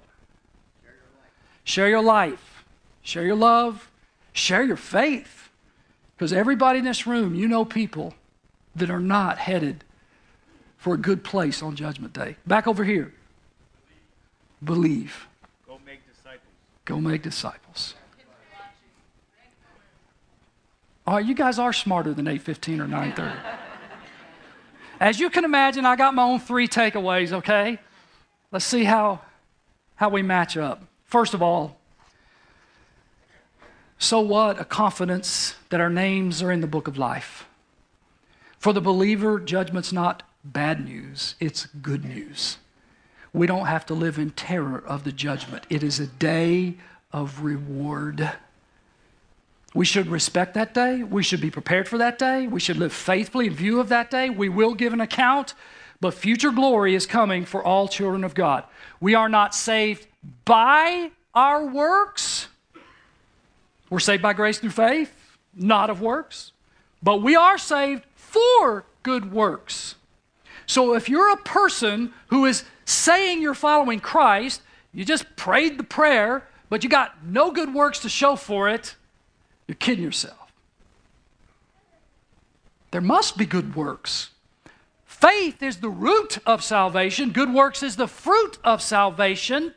Share 1.64 1.88
your 1.88 2.02
life. 2.02 2.66
Share 3.02 3.24
your 3.24 3.38
love. 3.38 3.90
Share 4.34 4.64
your 4.64 4.76
faith. 4.76 5.50
Because 6.14 6.34
everybody 6.34 6.80
in 6.80 6.84
this 6.84 7.08
room, 7.08 7.34
you 7.34 7.48
know 7.48 7.64
people 7.64 8.16
that 8.76 8.90
are 8.90 9.00
not 9.00 9.38
headed 9.38 9.86
for 10.76 10.94
a 10.94 10.98
good 10.98 11.24
place 11.24 11.64
on 11.64 11.78
Judgment 11.78 12.12
Day. 12.12 12.36
Back 12.46 12.68
over 12.68 12.84
here. 12.84 13.14
Believe. 14.62 15.26
Go 15.66 15.80
make 15.86 16.02
disciples. 16.06 16.42
Go 16.84 17.00
make 17.00 17.22
disciples. 17.22 17.94
All 21.08 21.16
right, 21.16 21.26
you 21.26 21.34
guys 21.34 21.58
are 21.58 21.74
smarter 21.74 22.14
than 22.14 22.28
8:15 22.28 22.80
or 22.80 22.88
9:30. 22.88 23.36
As 25.00 25.20
you 25.20 25.32
can 25.32 25.44
imagine, 25.44 25.86
I 25.86 25.96
got 25.96 26.14
my 26.14 26.24
own 26.24 26.40
three 26.40 26.68
takeaways, 26.68 27.32
okay? 27.32 27.80
Let's 28.52 28.66
see 28.66 28.84
how 28.84 29.22
how 29.96 30.10
we 30.10 30.22
match 30.22 30.58
up. 30.58 30.84
First 31.04 31.34
of 31.34 31.42
all, 31.42 31.80
so 33.98 34.20
what? 34.20 34.60
A 34.60 34.66
confidence 34.66 35.56
that 35.70 35.82
our 35.82 35.90
names 35.90 36.42
are 36.42 36.52
in 36.52 36.62
the 36.62 36.68
book 36.68 36.88
of 36.88 36.98
life. 36.98 37.48
For 38.58 38.74
the 38.74 38.82
believer, 38.82 39.40
judgment's 39.40 39.92
not 39.92 40.24
bad 40.44 40.86
news, 40.86 41.36
it's 41.40 41.66
good 41.66 42.06
news. 42.06 42.58
We 43.34 43.48
don't 43.48 43.66
have 43.66 43.86
to 43.88 43.94
live 43.94 44.20
in 44.20 44.32
terror 44.32 44.78
of 44.78 45.04
the 45.04 45.12
judgment. 45.12 45.66
It 45.70 45.84
is 45.84 46.00
a 46.00 46.08
day 46.08 46.76
of 47.12 47.42
reward. 47.44 48.32
We 49.74 49.86
should 49.86 50.08
respect 50.08 50.54
that 50.56 50.74
day. 50.74 51.02
We 51.04 51.24
should 51.24 51.40
be 51.40 51.50
prepared 51.50 51.88
for 51.88 51.98
that 51.98 52.20
day. 52.20 52.46
We 52.48 52.60
should 52.60 52.78
live 52.78 52.92
faithfully 52.92 53.48
in 53.48 53.54
view 53.54 53.80
of 53.80 53.90
that 53.90 54.12
day. 54.12 54.30
We 54.30 54.50
will 54.50 54.74
give 54.74 54.92
an 54.92 55.00
account, 55.00 55.54
but 56.02 56.14
future 56.14 56.52
glory 56.52 56.94
is 56.94 57.06
coming 57.06 57.46
for 57.46 57.64
all 57.64 57.88
children 57.88 58.24
of 58.24 58.34
God. 58.34 58.66
We 59.00 59.16
are 59.16 59.30
not 59.30 59.56
saved 59.56 60.08
by 60.44 61.12
our 61.34 61.66
works. 61.66 62.48
We're 63.90 64.00
saved 64.00 64.22
by 64.22 64.34
grace 64.34 64.60
through 64.60 64.72
faith, 64.72 65.38
not 65.56 65.90
of 65.90 66.02
works. 66.02 66.52
But 67.02 67.22
we 67.22 67.36
are 67.36 67.58
saved 67.58 68.04
for 68.16 68.86
good 69.04 69.32
works. 69.32 69.96
So 70.66 70.96
if 70.96 71.10
you're 71.10 71.32
a 71.32 71.38
person 71.38 72.14
who 72.28 72.46
is 72.46 72.64
saying 72.86 73.42
you're 73.42 73.54
following 73.54 74.00
Christ, 74.00 74.62
you 74.94 75.06
just 75.06 75.36
prayed 75.36 75.78
the 75.78 75.84
prayer, 75.84 76.48
but 76.70 76.84
you 76.84 76.90
got 76.90 77.26
no 77.26 77.52
good 77.52 77.74
works 77.74 78.00
to 78.00 78.10
show 78.10 78.36
for 78.36 78.70
it, 78.70 78.96
you're 79.72 79.78
kidding 79.78 80.04
yourself. 80.04 80.52
There 82.92 83.00
must 83.00 83.38
be 83.38 83.46
good 83.46 83.74
works. 83.74 84.32
Faith 85.06 85.64
is 85.64 85.78
the 85.78 85.90
root 85.90 86.40
of 86.46 86.62
salvation, 86.62 87.32
good 87.32 87.54
works 87.54 87.82
is 87.82 87.96
the 87.96 88.08
fruit 88.08 88.58
of 88.66 88.82
salvation. 88.82 89.74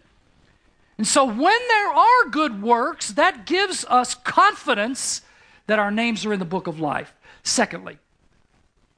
And 0.98 1.06
so 1.06 1.24
when 1.24 1.38
there 1.68 1.92
are 1.92 2.28
good 2.28 2.60
works, 2.60 3.12
that 3.12 3.46
gives 3.46 3.84
us 3.84 4.16
confidence 4.16 5.22
that 5.68 5.78
our 5.78 5.92
names 5.92 6.26
are 6.26 6.32
in 6.32 6.40
the 6.40 6.44
book 6.44 6.66
of 6.66 6.80
life. 6.80 7.14
Secondly, 7.44 7.98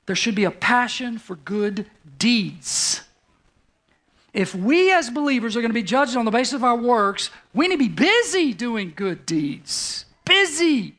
there 0.06 0.16
should 0.16 0.34
be 0.34 0.44
a 0.44 0.50
passion 0.50 1.18
for 1.18 1.36
good 1.36 1.90
deeds. 2.16 3.02
If 4.32 4.54
we 4.54 4.90
as 4.90 5.10
believers 5.10 5.56
are 5.56 5.60
going 5.60 5.72
to 5.72 5.74
be 5.74 5.82
judged 5.82 6.16
on 6.16 6.24
the 6.24 6.30
basis 6.30 6.54
of 6.54 6.64
our 6.64 6.76
works, 6.76 7.28
we 7.52 7.68
need 7.68 7.74
to 7.74 7.86
be 7.86 7.88
busy 7.88 8.54
doing 8.54 8.94
good 8.96 9.26
deeds. 9.26 10.05
Busy. 10.26 10.96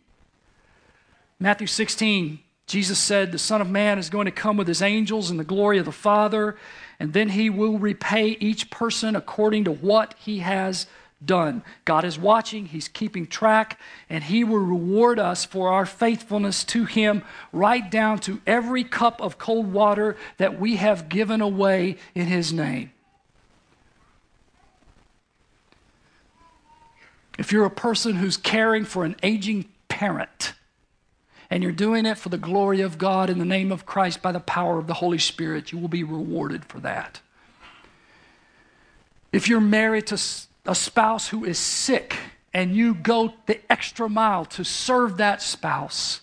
Matthew 1.39 1.67
16, 1.67 2.39
Jesus 2.65 2.97
said, 2.97 3.31
The 3.31 3.37
Son 3.37 3.61
of 3.61 3.69
Man 3.69 3.99
is 3.99 4.09
going 4.09 4.25
to 4.25 4.31
come 4.31 4.57
with 4.57 4.67
his 4.67 4.81
angels 4.81 5.29
in 5.29 5.37
the 5.37 5.43
glory 5.43 5.77
of 5.77 5.85
the 5.85 5.91
Father, 5.91 6.57
and 6.99 7.13
then 7.13 7.29
he 7.29 7.51
will 7.51 7.77
repay 7.77 8.37
each 8.39 8.71
person 8.71 9.15
according 9.15 9.65
to 9.65 9.71
what 9.71 10.15
he 10.17 10.39
has 10.39 10.87
done. 11.23 11.63
God 11.85 12.05
is 12.05 12.19
watching, 12.19 12.67
He's 12.67 12.87
keeping 12.87 13.27
track, 13.27 13.79
and 14.09 14.23
He 14.23 14.43
will 14.43 14.59
reward 14.59 15.19
us 15.19 15.45
for 15.45 15.69
our 15.69 15.85
faithfulness 15.85 16.63
to 16.65 16.85
Him, 16.85 17.23
right 17.51 17.89
down 17.89 18.19
to 18.19 18.41
every 18.45 18.83
cup 18.83 19.21
of 19.21 19.37
cold 19.37 19.71
water 19.71 20.15
that 20.37 20.59
we 20.59 20.75
have 20.75 21.09
given 21.09 21.41
away 21.41 21.97
in 22.13 22.27
His 22.27 22.53
name. 22.53 22.91
If 27.37 27.51
you're 27.51 27.65
a 27.65 27.71
person 27.71 28.15
who's 28.15 28.37
caring 28.37 28.85
for 28.85 29.05
an 29.05 29.15
aging 29.21 29.65
parent, 29.87 30.53
and 31.49 31.63
you're 31.63 31.71
doing 31.71 32.05
it 32.05 32.17
for 32.17 32.29
the 32.29 32.37
glory 32.37 32.81
of 32.81 32.97
God 32.97 33.29
in 33.29 33.39
the 33.39 33.45
name 33.45 33.71
of 33.71 33.85
Christ 33.85 34.21
by 34.21 34.31
the 34.31 34.39
power 34.39 34.77
of 34.77 34.87
the 34.87 34.95
Holy 34.95 35.17
Spirit, 35.17 35.71
you 35.71 35.77
will 35.77 35.87
be 35.87 36.03
rewarded 36.03 36.65
for 36.65 36.79
that. 36.81 37.21
If 39.31 39.47
you're 39.47 39.61
married 39.61 40.07
to 40.07 40.19
a 40.65 40.75
spouse 40.75 41.29
who 41.29 41.45
is 41.45 41.57
sick 41.57 42.17
and 42.53 42.75
you 42.75 42.93
go 42.93 43.33
the 43.45 43.59
extra 43.71 44.09
mile 44.09 44.45
to 44.45 44.63
serve 44.63 45.17
that 45.17 45.41
spouse, 45.41 46.21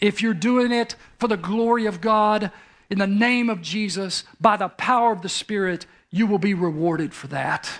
if 0.00 0.20
you're 0.20 0.34
doing 0.34 0.72
it 0.72 0.96
for 1.18 1.28
the 1.28 1.36
glory 1.36 1.86
of 1.86 2.00
God, 2.00 2.50
in 2.90 2.98
the 2.98 3.06
name 3.06 3.48
of 3.48 3.62
Jesus, 3.62 4.24
by 4.40 4.56
the 4.56 4.68
power 4.68 5.12
of 5.12 5.22
the 5.22 5.28
Spirit, 5.28 5.86
you 6.10 6.26
will 6.26 6.38
be 6.38 6.52
rewarded 6.52 7.14
for 7.14 7.28
that. 7.28 7.70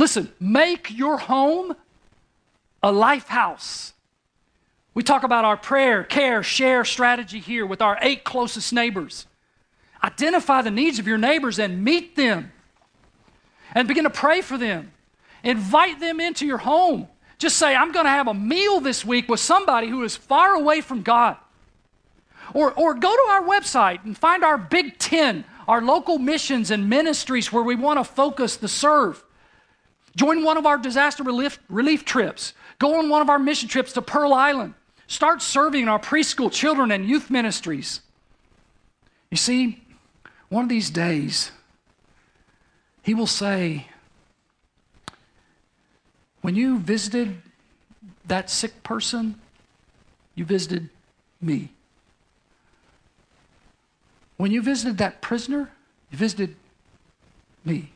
Listen, 0.00 0.32
make 0.40 0.96
your 0.96 1.18
home 1.18 1.76
a 2.82 2.90
life 2.90 3.28
house. 3.28 3.92
We 4.94 5.02
talk 5.02 5.24
about 5.24 5.44
our 5.44 5.58
prayer, 5.58 6.04
care, 6.04 6.42
share 6.42 6.86
strategy 6.86 7.38
here 7.38 7.66
with 7.66 7.82
our 7.82 7.98
eight 8.00 8.24
closest 8.24 8.72
neighbors. 8.72 9.26
Identify 10.02 10.62
the 10.62 10.70
needs 10.70 10.98
of 10.98 11.06
your 11.06 11.18
neighbors 11.18 11.58
and 11.58 11.84
meet 11.84 12.16
them 12.16 12.50
and 13.74 13.86
begin 13.86 14.04
to 14.04 14.10
pray 14.10 14.40
for 14.40 14.56
them. 14.56 14.90
Invite 15.44 16.00
them 16.00 16.18
into 16.18 16.46
your 16.46 16.58
home. 16.58 17.06
Just 17.36 17.58
say, 17.58 17.76
I'm 17.76 17.92
going 17.92 18.06
to 18.06 18.10
have 18.10 18.26
a 18.26 18.32
meal 18.32 18.80
this 18.80 19.04
week 19.04 19.28
with 19.28 19.40
somebody 19.40 19.88
who 19.88 20.02
is 20.02 20.16
far 20.16 20.54
away 20.54 20.80
from 20.80 21.02
God. 21.02 21.36
Or, 22.54 22.72
or 22.72 22.94
go 22.94 23.14
to 23.14 23.32
our 23.32 23.42
website 23.42 24.02
and 24.06 24.16
find 24.16 24.44
our 24.44 24.56
Big 24.56 24.96
Ten, 24.96 25.44
our 25.68 25.82
local 25.82 26.18
missions 26.18 26.70
and 26.70 26.88
ministries 26.88 27.52
where 27.52 27.62
we 27.62 27.74
want 27.74 27.98
to 27.98 28.04
focus 28.04 28.56
the 28.56 28.66
serve. 28.66 29.22
Join 30.20 30.44
one 30.44 30.58
of 30.58 30.66
our 30.66 30.76
disaster 30.76 31.22
relief, 31.22 31.58
relief 31.70 32.04
trips. 32.04 32.52
Go 32.78 32.98
on 32.98 33.08
one 33.08 33.22
of 33.22 33.30
our 33.30 33.38
mission 33.38 33.70
trips 33.70 33.94
to 33.94 34.02
Pearl 34.02 34.34
Island. 34.34 34.74
Start 35.06 35.40
serving 35.40 35.80
in 35.80 35.88
our 35.88 35.98
preschool 35.98 36.52
children 36.52 36.90
and 36.90 37.08
youth 37.08 37.30
ministries. 37.30 38.02
You 39.30 39.38
see, 39.38 39.82
one 40.50 40.64
of 40.64 40.68
these 40.68 40.90
days, 40.90 41.52
he 43.02 43.14
will 43.14 43.26
say, 43.26 43.86
When 46.42 46.54
you 46.54 46.78
visited 46.78 47.40
that 48.26 48.50
sick 48.50 48.82
person, 48.82 49.40
you 50.34 50.44
visited 50.44 50.90
me. 51.40 51.70
When 54.36 54.50
you 54.50 54.60
visited 54.60 54.98
that 54.98 55.22
prisoner, 55.22 55.70
you 56.10 56.18
visited 56.18 56.56
me. 57.64 57.92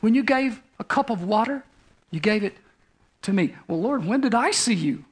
When 0.00 0.14
you 0.14 0.22
gave 0.22 0.62
a 0.80 0.84
cup 0.84 1.10
of 1.10 1.22
water, 1.22 1.62
you 2.10 2.18
gave 2.18 2.42
it 2.42 2.56
to 3.22 3.32
me. 3.32 3.54
Well, 3.68 3.80
Lord, 3.80 4.04
when 4.04 4.22
did 4.22 4.34
I 4.34 4.50
see 4.50 4.74
you 4.74 5.04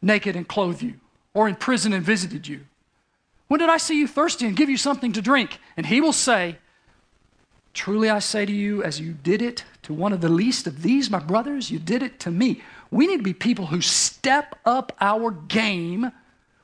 naked 0.00 0.36
and 0.36 0.46
clothe 0.46 0.80
you, 0.80 0.94
or 1.34 1.48
in 1.48 1.56
prison 1.56 1.92
and 1.92 2.04
visited 2.04 2.46
you? 2.46 2.60
When 3.48 3.58
did 3.58 3.68
I 3.68 3.78
see 3.78 3.98
you 3.98 4.06
thirsty 4.06 4.46
and 4.46 4.56
give 4.56 4.70
you 4.70 4.76
something 4.76 5.12
to 5.12 5.20
drink? 5.20 5.58
And 5.76 5.84
he 5.86 6.00
will 6.00 6.12
say, 6.12 6.56
Truly 7.74 8.08
I 8.08 8.18
say 8.18 8.46
to 8.46 8.52
you, 8.52 8.82
as 8.82 8.98
you 8.98 9.12
did 9.12 9.42
it 9.42 9.64
to 9.82 9.92
one 9.92 10.12
of 10.12 10.20
the 10.20 10.28
least 10.28 10.66
of 10.66 10.82
these, 10.82 11.10
my 11.10 11.18
brothers, 11.18 11.70
you 11.70 11.78
did 11.78 12.02
it 12.02 12.18
to 12.20 12.30
me. 12.30 12.62
We 12.90 13.06
need 13.06 13.18
to 13.18 13.22
be 13.22 13.34
people 13.34 13.66
who 13.66 13.80
step 13.80 14.58
up 14.64 14.96
our 15.00 15.30
game 15.30 16.10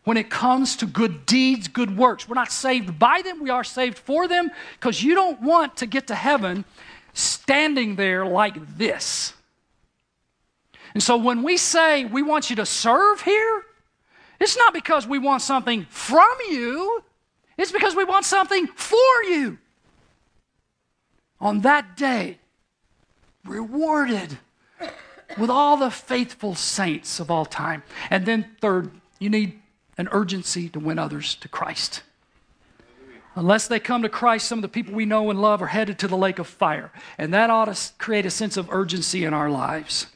when 0.05 0.17
it 0.17 0.29
comes 0.29 0.77
to 0.77 0.87
good 0.87 1.25
deeds, 1.25 1.69
good 1.69 1.97
works. 1.97 2.29
We're 2.29 2.35
not 2.35 2.53
saved 2.53 2.99
by 2.99 3.23
them, 3.23 3.41
we 3.41 3.51
are 3.51 3.65
saved 3.65 3.99
for 3.99 4.27
them 4.29 4.51
because 4.75 5.03
you 5.03 5.15
don't 5.15 5.41
want 5.41 5.77
to 5.79 5.87
get 5.87 6.07
to 6.09 6.15
heaven 6.15 6.65
standing 7.15 7.97
there 7.97 8.27
like 8.27 8.77
this. 8.77 9.33
And 10.93 11.03
so 11.03 11.17
when 11.17 11.43
we 11.43 11.57
say 11.57 12.05
we 12.05 12.23
want 12.23 12.51
you 12.51 12.57
to 12.57 12.67
serve 12.67 13.23
here, 13.23 13.65
it's 14.41 14.57
not 14.57 14.75
because 14.75 15.07
we 15.07 15.19
want 15.19 15.43
something 15.43 15.87
from 15.89 16.37
you, 16.49 17.03
it's 17.57 17.73
because 17.73 17.97
we 17.97 18.05
want 18.05 18.25
something 18.25 18.67
for 18.67 19.23
you. 19.29 19.59
On 21.41 21.61
that 21.63 21.97
day, 21.97 22.39
rewarded 23.45 24.39
with 25.39 25.51
all 25.51 25.77
the 25.77 25.91
faithful 25.91 26.55
saints 26.55 27.21
of 27.21 27.31
all 27.31 27.45
time. 27.45 27.83
And 28.11 28.27
then, 28.27 28.47
third, 28.61 28.91
you 29.19 29.31
need 29.31 29.61
an 29.99 30.09
urgency 30.13 30.69
to 30.71 30.81
win 30.81 30.99
others 30.99 31.35
to 31.37 31.49
Christ. 31.49 32.03
Unless 33.37 33.69
they 33.69 33.81
come 33.81 34.03
to 34.03 34.09
Christ, 34.09 34.47
some 34.47 34.59
of 34.59 34.63
the 34.63 34.69
people 34.69 34.95
we 34.95 35.05
know 35.05 35.31
and 35.31 35.41
love 35.41 35.61
are 35.61 35.67
headed 35.67 35.99
to 36.01 36.09
the 36.09 36.17
lake 36.17 36.39
of 36.39 36.47
fire. 36.47 36.93
And 37.19 37.35
that 37.35 37.51
ought 37.51 37.75
to 37.75 37.93
create 37.99 38.27
a 38.27 38.31
sense 38.31 38.57
of 38.57 38.71
urgency 38.71 39.25
in 39.25 39.35
our 39.35 39.51
lives. 39.51 40.07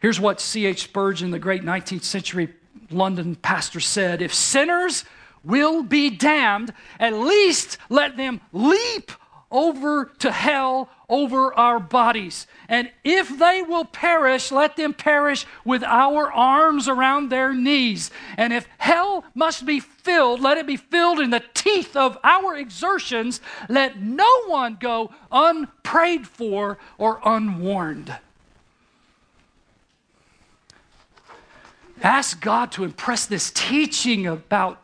Here's 0.00 0.20
what 0.20 0.40
C.H. 0.40 0.84
Spurgeon, 0.84 1.30
the 1.30 1.38
great 1.38 1.62
19th 1.62 2.04
century 2.04 2.54
London 2.90 3.36
pastor, 3.36 3.80
said 3.80 4.22
If 4.22 4.32
sinners 4.32 5.04
will 5.42 5.82
be 5.82 6.10
damned, 6.10 6.72
at 6.98 7.12
least 7.12 7.78
let 7.90 8.16
them 8.16 8.40
leap 8.52 9.12
over 9.54 10.06
to 10.18 10.32
hell 10.32 10.90
over 11.08 11.54
our 11.54 11.78
bodies. 11.78 12.48
And 12.68 12.90
if 13.04 13.38
they 13.38 13.62
will 13.62 13.84
perish, 13.84 14.50
let 14.50 14.76
them 14.76 14.92
perish 14.92 15.46
with 15.64 15.84
our 15.84 16.30
arms 16.32 16.88
around 16.88 17.28
their 17.28 17.54
knees. 17.54 18.10
And 18.36 18.52
if 18.52 18.66
hell 18.78 19.24
must 19.32 19.64
be 19.64 19.78
filled, 19.78 20.40
let 20.40 20.58
it 20.58 20.66
be 20.66 20.76
filled 20.76 21.20
in 21.20 21.30
the 21.30 21.44
teeth 21.54 21.94
of 21.94 22.18
our 22.24 22.56
exertions. 22.56 23.40
Let 23.68 24.00
no 24.00 24.44
one 24.46 24.76
go 24.80 25.12
unprayed 25.30 26.26
for 26.26 26.78
or 26.98 27.20
unwarned. 27.24 28.18
Ask 32.02 32.40
God 32.40 32.72
to 32.72 32.82
impress 32.82 33.24
this 33.24 33.52
teaching 33.52 34.26
about 34.26 34.82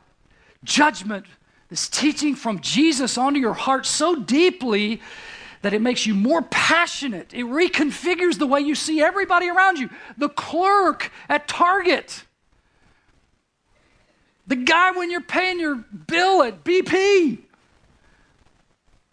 judgment 0.63 1.27
this 1.71 1.89
teaching 1.89 2.35
from 2.35 2.61
Jesus 2.61 3.17
onto 3.17 3.39
your 3.39 3.55
heart 3.55 3.87
so 3.87 4.17
deeply 4.17 5.01
that 5.63 5.73
it 5.73 5.81
makes 5.81 6.05
you 6.05 6.15
more 6.15 6.43
passionate. 6.43 7.33
It 7.33 7.45
reconfigures 7.45 8.39
the 8.39 8.47
way 8.47 8.61
you 8.61 8.75
see 8.75 9.01
everybody 9.01 9.49
around 9.49 9.79
you. 9.79 9.89
The 10.19 10.29
clerk 10.29 11.13
at 11.29 11.47
Target, 11.47 12.25
the 14.47 14.57
guy 14.57 14.91
when 14.91 15.11
you're 15.11 15.21
paying 15.21 15.61
your 15.61 15.77
bill 15.77 16.43
at 16.43 16.65
BP, 16.65 17.39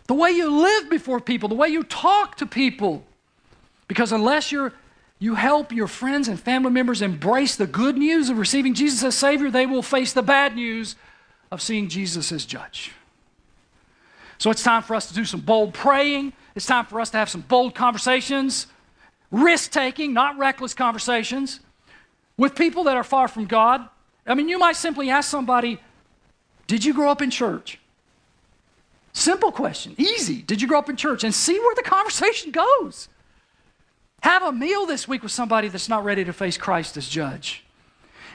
the 0.07 0.13
way 0.13 0.31
you 0.31 0.49
live 0.49 0.89
before 0.89 1.19
people, 1.19 1.49
the 1.49 1.55
way 1.55 1.67
you 1.67 1.83
talk 1.83 2.37
to 2.37 2.45
people. 2.45 3.03
Because 3.87 4.11
unless 4.11 4.51
you're 4.51 4.73
you 5.19 5.33
help 5.33 5.71
your 5.71 5.87
friends 5.87 6.27
and 6.27 6.39
family 6.39 6.69
members 6.69 7.01
embrace 7.01 7.55
the 7.55 7.65
good 7.65 7.97
news 7.97 8.29
of 8.29 8.37
receiving 8.37 8.75
Jesus 8.75 9.03
as 9.03 9.15
Savior, 9.15 9.49
they 9.49 9.65
will 9.65 9.81
face 9.81 10.13
the 10.13 10.21
bad 10.21 10.55
news 10.55 10.95
of 11.51 11.61
seeing 11.61 11.87
Jesus 11.87 12.31
as 12.31 12.45
judge. 12.45 12.91
So 14.37 14.51
it's 14.51 14.63
time 14.63 14.83
for 14.83 14.95
us 14.95 15.07
to 15.07 15.13
do 15.13 15.25
some 15.25 15.39
bold 15.39 15.73
praying. 15.73 16.33
It's 16.55 16.65
time 16.65 16.85
for 16.85 17.01
us 17.01 17.09
to 17.11 17.17
have 17.17 17.29
some 17.29 17.41
bold 17.41 17.73
conversations, 17.73 18.67
risk 19.31 19.71
taking, 19.71 20.13
not 20.13 20.37
reckless 20.37 20.73
conversations, 20.73 21.59
with 22.37 22.55
people 22.55 22.83
that 22.83 22.95
are 22.97 23.03
far 23.03 23.27
from 23.27 23.45
God. 23.45 23.87
I 24.25 24.35
mean, 24.35 24.49
you 24.49 24.59
might 24.59 24.75
simply 24.75 25.09
ask 25.09 25.29
somebody, 25.29 25.79
Did 26.67 26.85
you 26.85 26.93
grow 26.93 27.09
up 27.09 27.21
in 27.21 27.31
church? 27.31 27.79
Simple 29.13 29.51
question, 29.51 29.95
easy. 29.97 30.43
Did 30.43 30.61
you 30.61 30.67
grow 30.67 30.77
up 30.77 30.89
in 30.89 30.95
church? 30.95 31.23
And 31.23 31.33
see 31.33 31.57
where 31.59 31.73
the 31.73 31.81
conversation 31.81 32.51
goes. 32.51 33.09
Have 34.21 34.43
a 34.43 34.51
meal 34.51 34.85
this 34.85 35.07
week 35.07 35.23
with 35.23 35.31
somebody 35.31 35.69
that's 35.69 35.89
not 35.89 36.03
ready 36.03 36.23
to 36.25 36.33
face 36.33 36.57
Christ 36.57 36.97
as 36.97 37.07
judge 37.07 37.63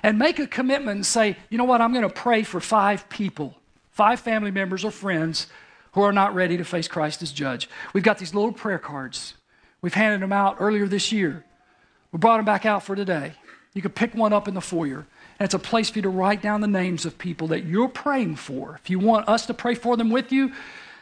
and 0.03 0.19
make 0.19 0.39
a 0.39 0.47
commitment 0.47 0.97
and 0.97 1.07
say, 1.07 1.37
you 1.49 1.59
know 1.59 1.65
what, 1.65 1.81
I'm 1.81 1.93
going 1.93 2.09
to 2.09 2.15
pray 2.15 2.43
for 2.43 2.61
five 2.61 3.09
people, 3.09 3.55
five 3.91 4.21
family 4.21 4.51
members 4.51 4.85
or 4.85 4.91
friends 4.91 5.47
who 5.93 6.03
are 6.03 6.13
not 6.13 6.35
ready 6.35 6.57
to 6.57 6.65
face 6.65 6.89
Christ 6.89 7.23
as 7.23 7.33
judge. 7.33 7.69
We've 7.93 8.03
got 8.03 8.19
these 8.19 8.35
little 8.35 8.53
prayer 8.53 8.79
cards. 8.79 9.35
We've 9.81 9.95
handed 9.95 10.21
them 10.21 10.33
out 10.33 10.57
earlier 10.59 10.87
this 10.87 11.13
year. 11.13 11.45
We 12.11 12.19
brought 12.19 12.37
them 12.37 12.45
back 12.45 12.67
out 12.67 12.83
for 12.83 12.97
today. 12.97 13.35
You 13.75 13.83
can 13.83 13.91
pick 13.91 14.15
one 14.15 14.33
up 14.33 14.49
in 14.49 14.55
the 14.55 14.61
foyer. 14.61 15.07
And 15.39 15.47
it's 15.47 15.55
a 15.55 15.59
place 15.59 15.91
for 15.91 15.99
you 15.99 16.03
to 16.03 16.09
write 16.09 16.43
down 16.43 16.61
the 16.61 16.67
names 16.67 17.05
of 17.05 17.19
people 17.19 17.49
that 17.49 17.65
you're 17.65 17.89
praying 17.89 18.37
for. 18.37 18.79
If 18.83 18.91
you 18.91 18.99
want 18.99 19.29
us 19.29 19.47
to 19.47 19.55
pray 19.55 19.75
for 19.75 19.97
them 19.97 20.11
with 20.11 20.31
you, 20.31 20.53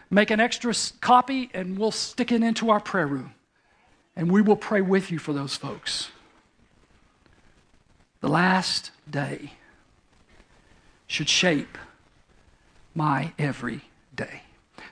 make 0.09 0.31
an 0.31 0.41
extra 0.41 0.73
copy 1.01 1.51
and 1.53 1.79
we'll 1.79 1.91
stick 1.91 2.33
it 2.33 2.43
into 2.43 2.71
our 2.71 2.81
prayer 2.81 3.07
room. 3.07 3.35
And 4.17 4.31
we 4.31 4.43
will 4.43 4.57
pray 4.57 4.81
with 4.81 5.11
you 5.11 5.19
for 5.19 5.33
those 5.33 5.57
folks. 5.57 6.11
The 8.21 8.29
last 8.29 8.91
day 9.09 9.53
should 11.07 11.29
shape 11.29 11.79
my 12.95 13.33
every 13.39 13.83
day. 14.15 14.43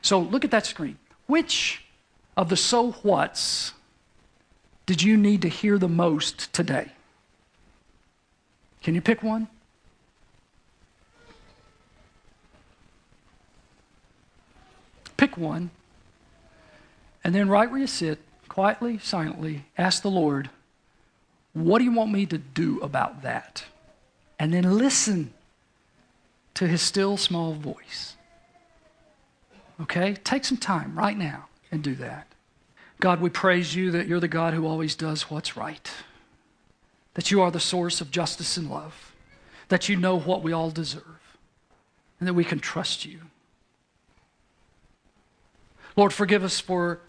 So 0.03 0.19
look 0.19 0.45
at 0.45 0.51
that 0.51 0.67
screen. 0.67 0.99
Which 1.27 1.85
of 2.37 2.49
the 2.49 2.57
so 2.57 2.93
whats 2.93 3.73
did 4.87 5.03
you 5.03 5.17
need 5.17 5.43
to 5.43 5.49
hear 5.49 5.79
the 5.79 5.89
most 5.89 6.53
today? 6.53 6.93
Can 8.83 8.95
you 8.95 9.01
pick 9.01 9.23
one? 9.23 9.49
Pick 15.19 15.37
one. 15.37 15.71
And 17.25 17.35
then, 17.35 17.49
right 17.49 17.71
where 17.71 17.81
you 17.81 17.87
sit, 17.87 18.21
quietly, 18.49 18.99
silently, 18.99 19.67
ask 19.77 20.03
the 20.03 20.11
Lord, 20.11 20.49
what 21.65 21.79
do 21.79 21.85
you 21.85 21.93
want 21.93 22.13
me 22.13 22.27
to 22.27 22.39
do 22.39 22.81
about 22.81 23.23
that? 23.23 23.65
And 24.39 24.53
then 24.53 24.79
listen 24.79 25.33
to 26.55 26.67
his 26.67 26.83
still 26.83 27.17
small 27.17 27.55
voice. 27.55 28.17
Okay? 29.81 30.15
Take 30.25 30.45
some 30.45 30.59
time 30.59 30.97
right 30.97 31.17
now 31.17 31.47
and 31.71 31.83
do 31.83 31.95
that. 31.97 32.27
God, 33.01 33.21
we 33.21 33.31
praise 33.31 33.75
you 33.75 33.91
that 33.93 34.07
you're 34.07 34.21
the 34.21 34.29
God 34.29 34.55
who 34.55 34.67
always 34.67 34.97
does 34.97 35.31
what's 35.31 35.57
right, 35.57 35.91
that 37.15 37.31
you 37.31 37.41
are 37.41 37.51
the 37.51 37.61
source 37.61 38.01
of 38.01 38.11
justice 38.11 38.57
and 38.57 38.69
love, 38.69 39.13
that 39.69 39.89
you 39.89 39.97
know 39.97 40.19
what 40.19 40.43
we 40.43 40.53
all 40.53 40.71
deserve, 40.71 41.37
and 42.19 42.27
that 42.27 42.35
we 42.35 42.45
can 42.45 42.59
trust 42.59 43.05
you. 43.05 43.21
Lord, 45.97 46.13
forgive 46.13 46.43
us 46.43 46.59
for 46.59 47.01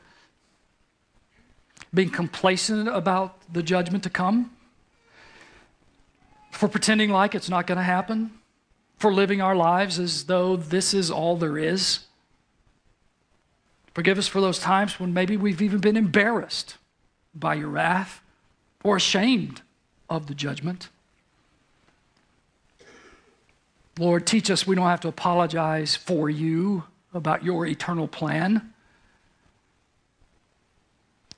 being 1.93 2.09
complacent 2.09 2.87
about 2.87 3.41
the 3.51 3.63
judgment 3.63 4.03
to 4.03 4.09
come, 4.09 4.51
for 6.51 6.67
pretending 6.67 7.09
like 7.09 7.35
it's 7.35 7.49
not 7.49 7.67
going 7.67 7.77
to 7.77 7.83
happen, 7.83 8.31
for 8.97 9.13
living 9.13 9.41
our 9.41 9.55
lives 9.55 9.97
as 9.97 10.25
though 10.25 10.55
this 10.55 10.93
is 10.93 11.09
all 11.09 11.37
there 11.37 11.57
is. 11.57 11.99
Forgive 13.93 14.17
us 14.17 14.27
for 14.27 14.41
those 14.41 14.59
times 14.59 14.99
when 14.99 15.13
maybe 15.13 15.35
we've 15.35 15.61
even 15.61 15.79
been 15.79 15.97
embarrassed 15.97 16.77
by 17.33 17.55
your 17.55 17.69
wrath 17.69 18.21
or 18.83 18.95
ashamed 18.95 19.61
of 20.09 20.27
the 20.27 20.35
judgment. 20.35 20.89
Lord, 23.97 24.25
teach 24.25 24.49
us 24.49 24.65
we 24.65 24.75
don't 24.75 24.85
have 24.85 25.01
to 25.01 25.09
apologize 25.09 25.95
for 25.95 26.29
you 26.29 26.83
about 27.13 27.43
your 27.43 27.65
eternal 27.65 28.07
plan. 28.07 28.73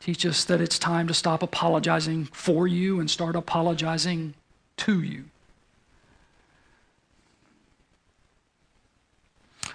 Teach 0.02 0.26
us 0.26 0.44
that 0.46 0.60
it's 0.60 0.80
time 0.80 1.08
to 1.08 1.14
stop 1.14 1.44
apologizing 1.44 2.26
for 2.26 2.68
you 2.68 3.00
and 3.00 3.10
start 3.10 3.36
apologizing 3.36 4.34
to 4.78 5.02
you. 5.02 5.26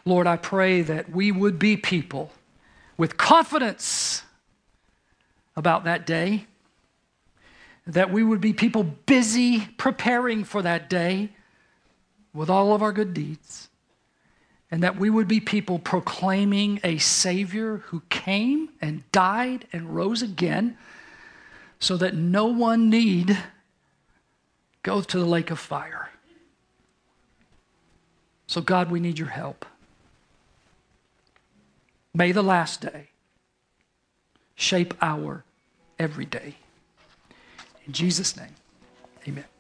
Lord, 0.05 0.27
I 0.27 0.37
pray 0.37 0.83
that 0.83 1.11
we 1.11 1.31
would 1.31 1.61
be 1.61 1.77
people 1.77 2.33
with 2.97 3.17
confidence 3.17 4.25
about 5.55 5.85
that 5.85 6.05
day, 6.05 6.47
that 7.87 8.11
we 8.13 8.25
would 8.25 8.41
be 8.41 8.53
people 8.53 8.83
busy 8.83 9.69
preparing 9.79 10.43
for 10.43 10.61
that 10.61 10.91
day, 10.91 11.31
with 12.35 12.51
all 12.51 12.75
of 12.75 12.83
our 12.83 12.93
good 12.93 13.15
deeds, 13.15 13.69
and 14.71 14.83
that 14.83 14.99
we 14.99 15.11
would 15.11 15.29
be 15.29 15.41
people 15.41 15.79
proclaiming 15.79 16.81
a 16.83 16.99
Savior 16.99 17.79
who 17.87 18.03
came 18.09 18.71
and 18.81 19.11
died 19.13 19.67
and 19.73 19.95
rose 19.95 20.23
again 20.23 20.77
so 21.79 21.97
that 21.97 22.15
no 22.15 22.47
one 22.47 22.91
need 22.91 23.39
go 24.83 25.01
to 25.03 25.19
the 25.19 25.27
lake 25.27 25.51
of 25.51 25.59
fire. 25.59 26.11
So, 28.47 28.61
God, 28.61 28.91
we 28.91 29.01
need 29.01 29.19
your 29.19 29.29
help. 29.29 29.67
May 32.15 32.33
the 32.33 32.43
last 32.43 32.81
day 32.81 33.09
shape 34.55 34.95
our 35.03 35.45
every 35.99 36.25
day. 36.25 36.55
In 37.87 37.93
Jesus' 37.93 38.37
name, 38.37 38.55
amen. 39.29 39.56